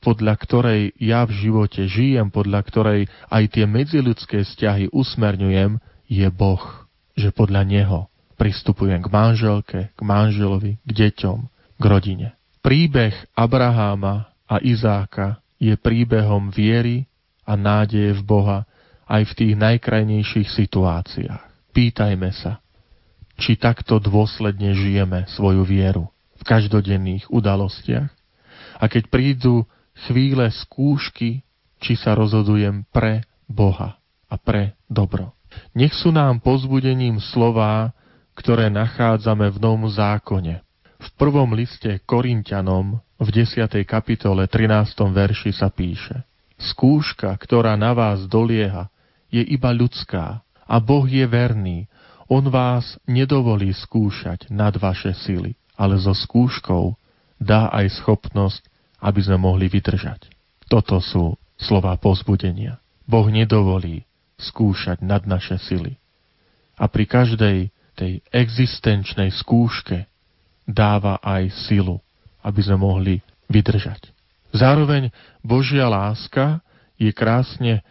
podľa 0.00 0.34
ktorej 0.40 0.82
ja 1.00 1.24
v 1.24 1.32
živote 1.36 1.88
žijem, 1.88 2.28
podľa 2.28 2.60
ktorej 2.68 3.00
aj 3.32 3.44
tie 3.52 3.64
medziludské 3.64 4.44
vzťahy 4.44 4.92
usmerňujem, 4.92 5.80
je 6.08 6.26
Boh. 6.32 6.84
Že 7.16 7.32
podľa 7.32 7.64
Neho 7.64 8.00
pristupujem 8.36 9.00
k 9.00 9.08
manželke, 9.08 9.80
k 9.96 10.00
manželovi, 10.04 10.76
k 10.84 10.90
deťom, 10.92 11.38
k 11.80 11.84
rodine. 11.88 12.36
Príbeh 12.60 13.16
Abraháma 13.32 14.28
a 14.44 14.60
Izáka 14.60 15.40
je 15.56 15.72
príbehom 15.80 16.52
viery 16.52 17.08
a 17.48 17.56
nádeje 17.56 18.20
v 18.20 18.22
Boha 18.22 18.58
aj 19.06 19.22
v 19.22 19.36
tých 19.38 19.54
najkrajnejších 19.54 20.48
situáciách. 20.50 21.72
Pýtajme 21.72 22.30
sa, 22.34 22.58
či 23.38 23.54
takto 23.54 24.02
dôsledne 24.02 24.74
žijeme 24.74 25.28
svoju 25.30 25.62
vieru 25.62 26.10
v 26.36 26.42
každodenných 26.42 27.30
udalostiach. 27.30 28.10
A 28.76 28.84
keď 28.90 29.08
prídu 29.08 29.64
chvíle 30.08 30.50
skúšky, 30.52 31.46
či 31.80 31.92
sa 31.96 32.16
rozhodujem 32.16 32.84
pre 32.92 33.24
Boha 33.46 33.96
a 34.26 34.34
pre 34.36 34.74
dobro. 34.90 35.32
Nech 35.72 35.94
sú 35.96 36.12
nám 36.12 36.42
pozbudením 36.42 37.22
slová, 37.22 37.94
ktoré 38.36 38.68
nachádzame 38.68 39.48
v 39.48 39.56
Novom 39.56 39.88
zákone, 39.88 40.60
v 40.96 41.08
prvom 41.16 41.56
liste 41.56 42.00
Korintianom 42.04 43.00
v 43.16 43.28
10. 43.32 43.68
kapitole 43.88 44.44
13. 44.44 44.92
verši 45.08 45.52
sa 45.56 45.72
píše 45.72 46.24
Skúška, 46.56 47.32
ktorá 47.36 47.76
na 47.76 47.92
vás 47.92 48.24
dolieha, 48.28 48.88
je 49.36 49.42
iba 49.44 49.70
ľudská 49.76 50.40
a 50.64 50.74
Boh 50.80 51.04
je 51.04 51.22
verný. 51.28 51.84
On 52.26 52.42
vás 52.48 52.96
nedovolí 53.04 53.70
skúšať 53.70 54.48
nad 54.48 54.72
vaše 54.80 55.12
sily, 55.12 55.54
ale 55.76 56.00
so 56.00 56.16
skúškou 56.16 56.96
dá 57.36 57.68
aj 57.70 58.00
schopnosť, 58.00 58.64
aby 59.04 59.20
sme 59.20 59.36
mohli 59.36 59.68
vydržať. 59.68 60.32
Toto 60.66 60.98
sú 60.98 61.36
slova 61.60 61.94
pozbudenia. 62.00 62.80
Boh 63.06 63.28
nedovolí 63.30 64.02
skúšať 64.40 65.04
nad 65.04 65.22
naše 65.28 65.60
sily. 65.62 66.00
A 66.76 66.90
pri 66.90 67.04
každej 67.06 67.58
tej 67.96 68.20
existenčnej 68.28 69.32
skúške 69.32 70.04
dáva 70.68 71.16
aj 71.22 71.48
silu, 71.70 72.02
aby 72.44 72.60
sme 72.60 72.76
mohli 72.82 73.14
vydržať. 73.48 74.12
Zároveň 74.52 75.14
Božia 75.40 75.88
láska 75.88 76.60
je 77.00 77.08
krásne 77.14 77.86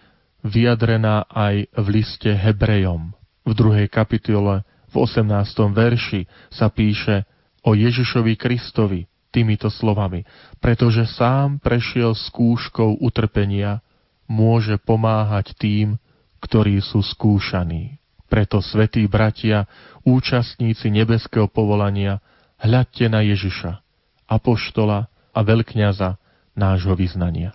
vyjadrená 0.45 1.25
aj 1.25 1.73
v 1.73 1.87
liste 1.89 2.29
Hebrejom. 2.29 3.17
V 3.45 3.51
druhej 3.57 3.89
kapitole 3.89 4.61
v 4.93 4.95
18. 5.01 5.25
verši 5.73 6.29
sa 6.53 6.69
píše 6.69 7.25
o 7.65 7.73
Ježišovi 7.73 8.37
Kristovi 8.37 9.09
týmito 9.33 9.67
slovami, 9.67 10.23
pretože 10.63 11.03
sám 11.11 11.59
prešiel 11.59 12.15
skúškou 12.15 13.03
utrpenia, 13.03 13.83
môže 14.29 14.79
pomáhať 14.79 15.51
tým, 15.59 15.99
ktorí 16.39 16.79
sú 16.79 17.03
skúšaní. 17.03 17.99
Preto, 18.31 18.63
svetí 18.63 19.05
bratia, 19.05 19.67
účastníci 20.07 20.87
nebeského 20.89 21.51
povolania, 21.51 22.23
hľadte 22.57 23.05
na 23.11 23.21
Ježiša, 23.21 23.81
apoštola 24.25 25.11
a 25.35 25.39
veľkňaza 25.43 26.17
nášho 26.55 26.95
vyznania. 26.95 27.53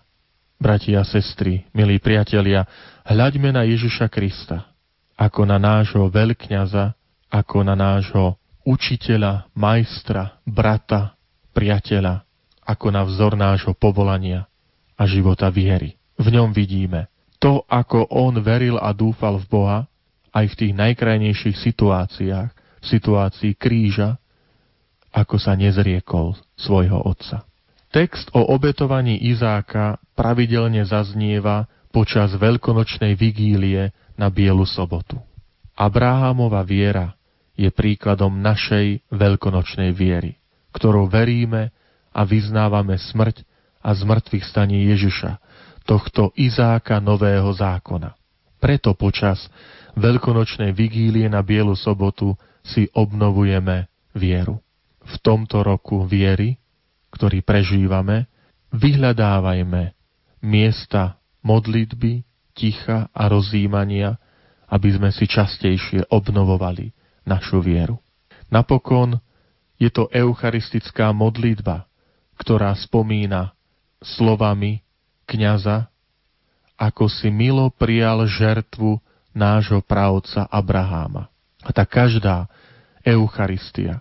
Bratia 0.60 1.00
a 1.00 1.08
sestry, 1.08 1.64
milí 1.72 1.96
priatelia, 1.96 2.68
hľaďme 3.08 3.48
na 3.48 3.64
Ježiša 3.64 4.12
Krista, 4.12 4.68
ako 5.16 5.48
na 5.48 5.56
nášho 5.56 6.04
veľkňaza, 6.12 6.92
ako 7.32 7.64
na 7.64 7.72
nášho 7.72 8.36
učiteľa, 8.68 9.48
majstra, 9.56 10.36
brata, 10.44 11.16
priateľa, 11.56 12.28
ako 12.60 12.86
na 12.92 13.08
vzor 13.08 13.40
nášho 13.40 13.72
povolania 13.72 14.44
a 15.00 15.08
života 15.08 15.48
viery. 15.48 15.96
V 16.20 16.28
ňom 16.28 16.52
vidíme 16.52 17.08
to, 17.40 17.64
ako 17.64 18.12
on 18.12 18.36
veril 18.44 18.76
a 18.76 18.92
dúfal 18.92 19.40
v 19.40 19.48
Boha, 19.48 19.78
aj 20.28 20.44
v 20.44 20.58
tých 20.60 20.72
najkrajnejších 20.76 21.56
situáciách, 21.56 22.50
v 22.52 22.84
situácii 22.84 23.56
kríža, 23.56 24.20
ako 25.08 25.40
sa 25.40 25.56
nezriekol 25.56 26.36
svojho 26.52 27.00
otca. 27.00 27.48
Text 27.90 28.30
o 28.30 28.46
obetovaní 28.54 29.18
Izáka 29.18 29.98
pravidelne 30.14 30.86
zaznieva 30.86 31.66
počas 31.90 32.30
veľkonočnej 32.38 33.18
vigílie 33.18 33.90
na 34.14 34.30
Bielu 34.30 34.62
sobotu. 34.62 35.18
Abrahamova 35.74 36.62
viera 36.62 37.18
je 37.58 37.66
príkladom 37.74 38.38
našej 38.38 39.10
veľkonočnej 39.10 39.90
viery, 39.90 40.38
ktorou 40.70 41.10
veríme 41.10 41.74
a 42.14 42.22
vyznávame 42.22 42.94
smrť 42.94 43.42
a 43.82 43.90
zmrtvých 43.90 44.44
stanie 44.46 44.86
Ježiša, 44.94 45.42
tohto 45.82 46.30
Izáka 46.38 47.02
nového 47.02 47.50
zákona. 47.50 48.14
Preto 48.62 48.94
počas 48.94 49.50
veľkonočnej 49.98 50.70
vigílie 50.76 51.26
na 51.26 51.42
Bielu 51.42 51.74
sobotu 51.74 52.38
si 52.62 52.86
obnovujeme 52.94 53.90
vieru. 54.14 54.62
V 55.00 55.14
tomto 55.24 55.64
roku 55.64 56.04
viery 56.04 56.59
ktorý 57.20 57.44
prežívame, 57.44 58.32
vyhľadávajme 58.72 59.92
miesta 60.40 61.20
modlitby, 61.44 62.24
ticha 62.56 63.12
a 63.12 63.28
rozjímania, 63.28 64.16
aby 64.72 64.96
sme 64.96 65.12
si 65.12 65.28
častejšie 65.28 66.08
obnovovali 66.08 66.96
našu 67.28 67.60
vieru. 67.60 68.00
Napokon 68.48 69.20
je 69.76 69.92
to 69.92 70.08
eucharistická 70.08 71.12
modlitba, 71.12 71.84
ktorá 72.40 72.72
spomína 72.72 73.52
slovami 74.00 74.80
kniaza, 75.28 75.92
ako 76.80 77.04
si 77.12 77.28
milo 77.28 77.68
prijal 77.68 78.24
žertvu 78.24 78.96
nášho 79.36 79.84
právca 79.84 80.48
Abraháma. 80.48 81.28
A 81.60 81.68
tá 81.68 81.84
každá 81.84 82.48
Eucharistia 83.04 84.00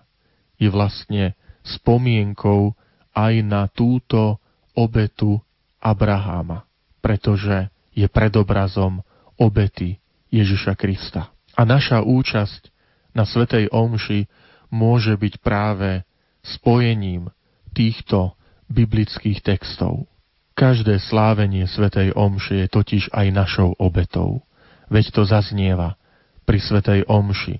je 0.56 0.72
vlastne 0.72 1.36
spomienkou 1.60 2.79
aj 3.14 3.34
na 3.42 3.66
túto 3.70 4.38
obetu 4.74 5.40
Abraháma, 5.80 6.68
pretože 7.00 7.72
je 7.96 8.06
predobrazom 8.06 9.02
obety 9.40 9.98
Ježiša 10.30 10.76
Krista. 10.78 11.32
A 11.58 11.66
naša 11.66 12.04
účasť 12.06 12.70
na 13.16 13.26
Svetej 13.26 13.68
Omši 13.74 14.30
môže 14.70 15.18
byť 15.18 15.34
práve 15.42 16.06
spojením 16.40 17.28
týchto 17.74 18.38
biblických 18.70 19.42
textov. 19.42 20.06
Každé 20.54 21.02
slávenie 21.02 21.66
Svetej 21.66 22.14
Omši 22.14 22.64
je 22.64 22.68
totiž 22.70 23.04
aj 23.10 23.26
našou 23.34 23.74
obetou. 23.80 24.44
Veď 24.92 25.10
to 25.10 25.22
zaznieva 25.26 25.98
pri 26.46 26.62
Svetej 26.62 27.08
Omši, 27.10 27.58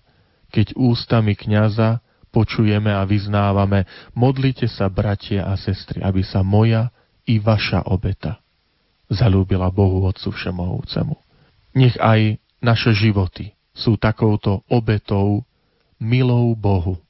keď 0.51 0.75
ústami 0.79 1.35
kniaza 1.35 2.03
počujeme 2.31 2.91
a 2.95 3.03
vyznávame, 3.07 3.87
modlite 4.15 4.71
sa, 4.71 4.87
bratia 4.87 5.51
a 5.51 5.59
sestry, 5.59 6.03
aby 6.03 6.23
sa 6.25 6.47
moja 6.47 6.89
i 7.27 7.39
vaša 7.39 7.87
obeta 7.87 8.41
zalúbila 9.11 9.69
Bohu 9.75 10.07
Otcu 10.07 10.31
Všemohúcemu. 10.31 11.19
Nech 11.75 11.99
aj 11.99 12.39
naše 12.63 12.95
životy 12.95 13.53
sú 13.75 13.99
takouto 13.99 14.63
obetou 14.71 15.43
milou 15.99 16.55
Bohu. 16.55 17.03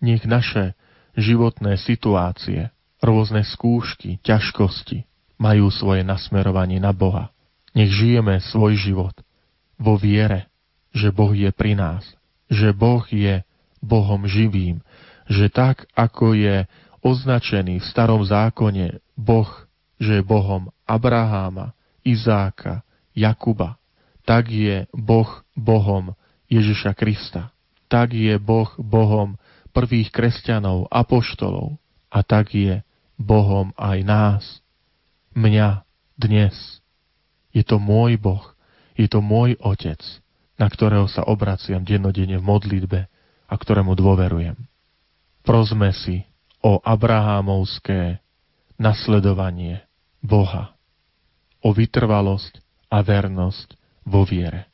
Nech 0.00 0.24
naše 0.24 0.72
životné 1.16 1.76
situácie, 1.80 2.72
rôzne 3.04 3.44
skúšky, 3.44 4.20
ťažkosti 4.24 5.04
majú 5.36 5.68
svoje 5.68 6.00
nasmerovanie 6.00 6.80
na 6.80 6.96
Boha. 6.96 7.32
Nech 7.76 7.92
žijeme 7.92 8.40
svoj 8.40 8.76
život 8.80 9.16
vo 9.76 10.00
viere, 10.00 10.48
že 10.96 11.12
Boh 11.12 11.36
je 11.36 11.52
pri 11.52 11.76
nás, 11.76 12.04
že 12.48 12.72
Boh 12.72 13.04
je 13.12 13.44
Bohom 13.82 14.24
živým, 14.24 14.80
že 15.26 15.50
tak, 15.50 15.86
ako 15.98 16.34
je 16.36 16.66
označený 17.02 17.82
v 17.82 17.86
starom 17.86 18.22
zákone 18.22 18.98
Boh, 19.18 19.48
že 19.98 20.20
je 20.20 20.22
Bohom 20.26 20.70
Abraháma, 20.86 21.74
Izáka, 22.06 22.86
Jakuba, 23.16 23.78
tak 24.26 24.50
je 24.50 24.86
Boh 24.90 25.42
Bohom 25.54 26.14
Ježiša 26.50 26.94
Krista. 26.94 27.54
Tak 27.86 28.14
je 28.14 28.34
Boh 28.42 28.70
Bohom 28.78 29.38
prvých 29.70 30.10
kresťanov, 30.10 30.90
apoštolov 30.90 31.78
a 32.10 32.22
tak 32.26 32.54
je 32.54 32.82
Bohom 33.16 33.70
aj 33.78 33.98
nás, 34.02 34.42
mňa 35.32 35.86
dnes. 36.18 36.54
Je 37.54 37.62
to 37.62 37.78
môj 37.78 38.18
Boh, 38.18 38.42
je 38.98 39.06
to 39.06 39.22
môj 39.22 39.54
Otec, 39.62 40.02
na 40.58 40.66
ktorého 40.66 41.06
sa 41.06 41.24
obraciam 41.24 41.86
dennodenne 41.86 42.36
v 42.36 42.44
modlitbe 42.44 43.00
a 43.46 43.54
ktorému 43.54 43.94
dôverujem. 43.94 44.58
Prosme 45.46 45.94
si 45.94 46.26
o 46.60 46.82
Abrahámovské 46.82 48.18
nasledovanie 48.76 49.86
Boha, 50.20 50.74
o 51.62 51.70
vytrvalosť 51.70 52.58
a 52.90 53.00
vernosť 53.00 53.78
vo 54.06 54.26
viere. 54.26 54.68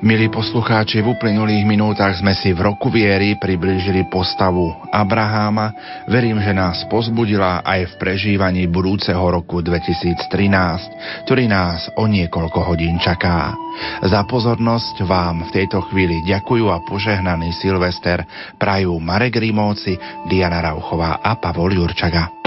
Milí 0.00 0.32
poslucháči, 0.32 1.04
v 1.04 1.12
uplynulých 1.12 1.68
minútach 1.68 2.16
sme 2.16 2.32
si 2.32 2.56
v 2.56 2.64
roku 2.64 2.88
viery 2.88 3.36
priblížili 3.36 4.08
postavu 4.08 4.72
Abraháma. 4.88 5.76
Verím, 6.08 6.40
že 6.40 6.56
nás 6.56 6.88
pozbudila 6.88 7.60
aj 7.60 7.84
v 7.84 7.92
prežívaní 8.00 8.64
budúceho 8.64 9.20
roku 9.20 9.60
2013, 9.60 10.24
ktorý 11.28 11.44
nás 11.52 11.92
o 12.00 12.08
niekoľko 12.08 12.58
hodín 12.64 12.96
čaká. 12.96 13.52
Za 14.00 14.24
pozornosť 14.24 15.04
vám 15.04 15.52
v 15.52 15.60
tejto 15.60 15.84
chvíli 15.92 16.24
ďakujú 16.24 16.72
a 16.72 16.80
požehnaný 16.80 17.52
Silvester 17.60 18.24
prajú 18.56 18.96
Marek 19.04 19.36
Rimóci, 19.36 20.00
Diana 20.24 20.64
Rauchová 20.64 21.20
a 21.20 21.36
Pavol 21.36 21.76
Jurčaga. 21.76 22.39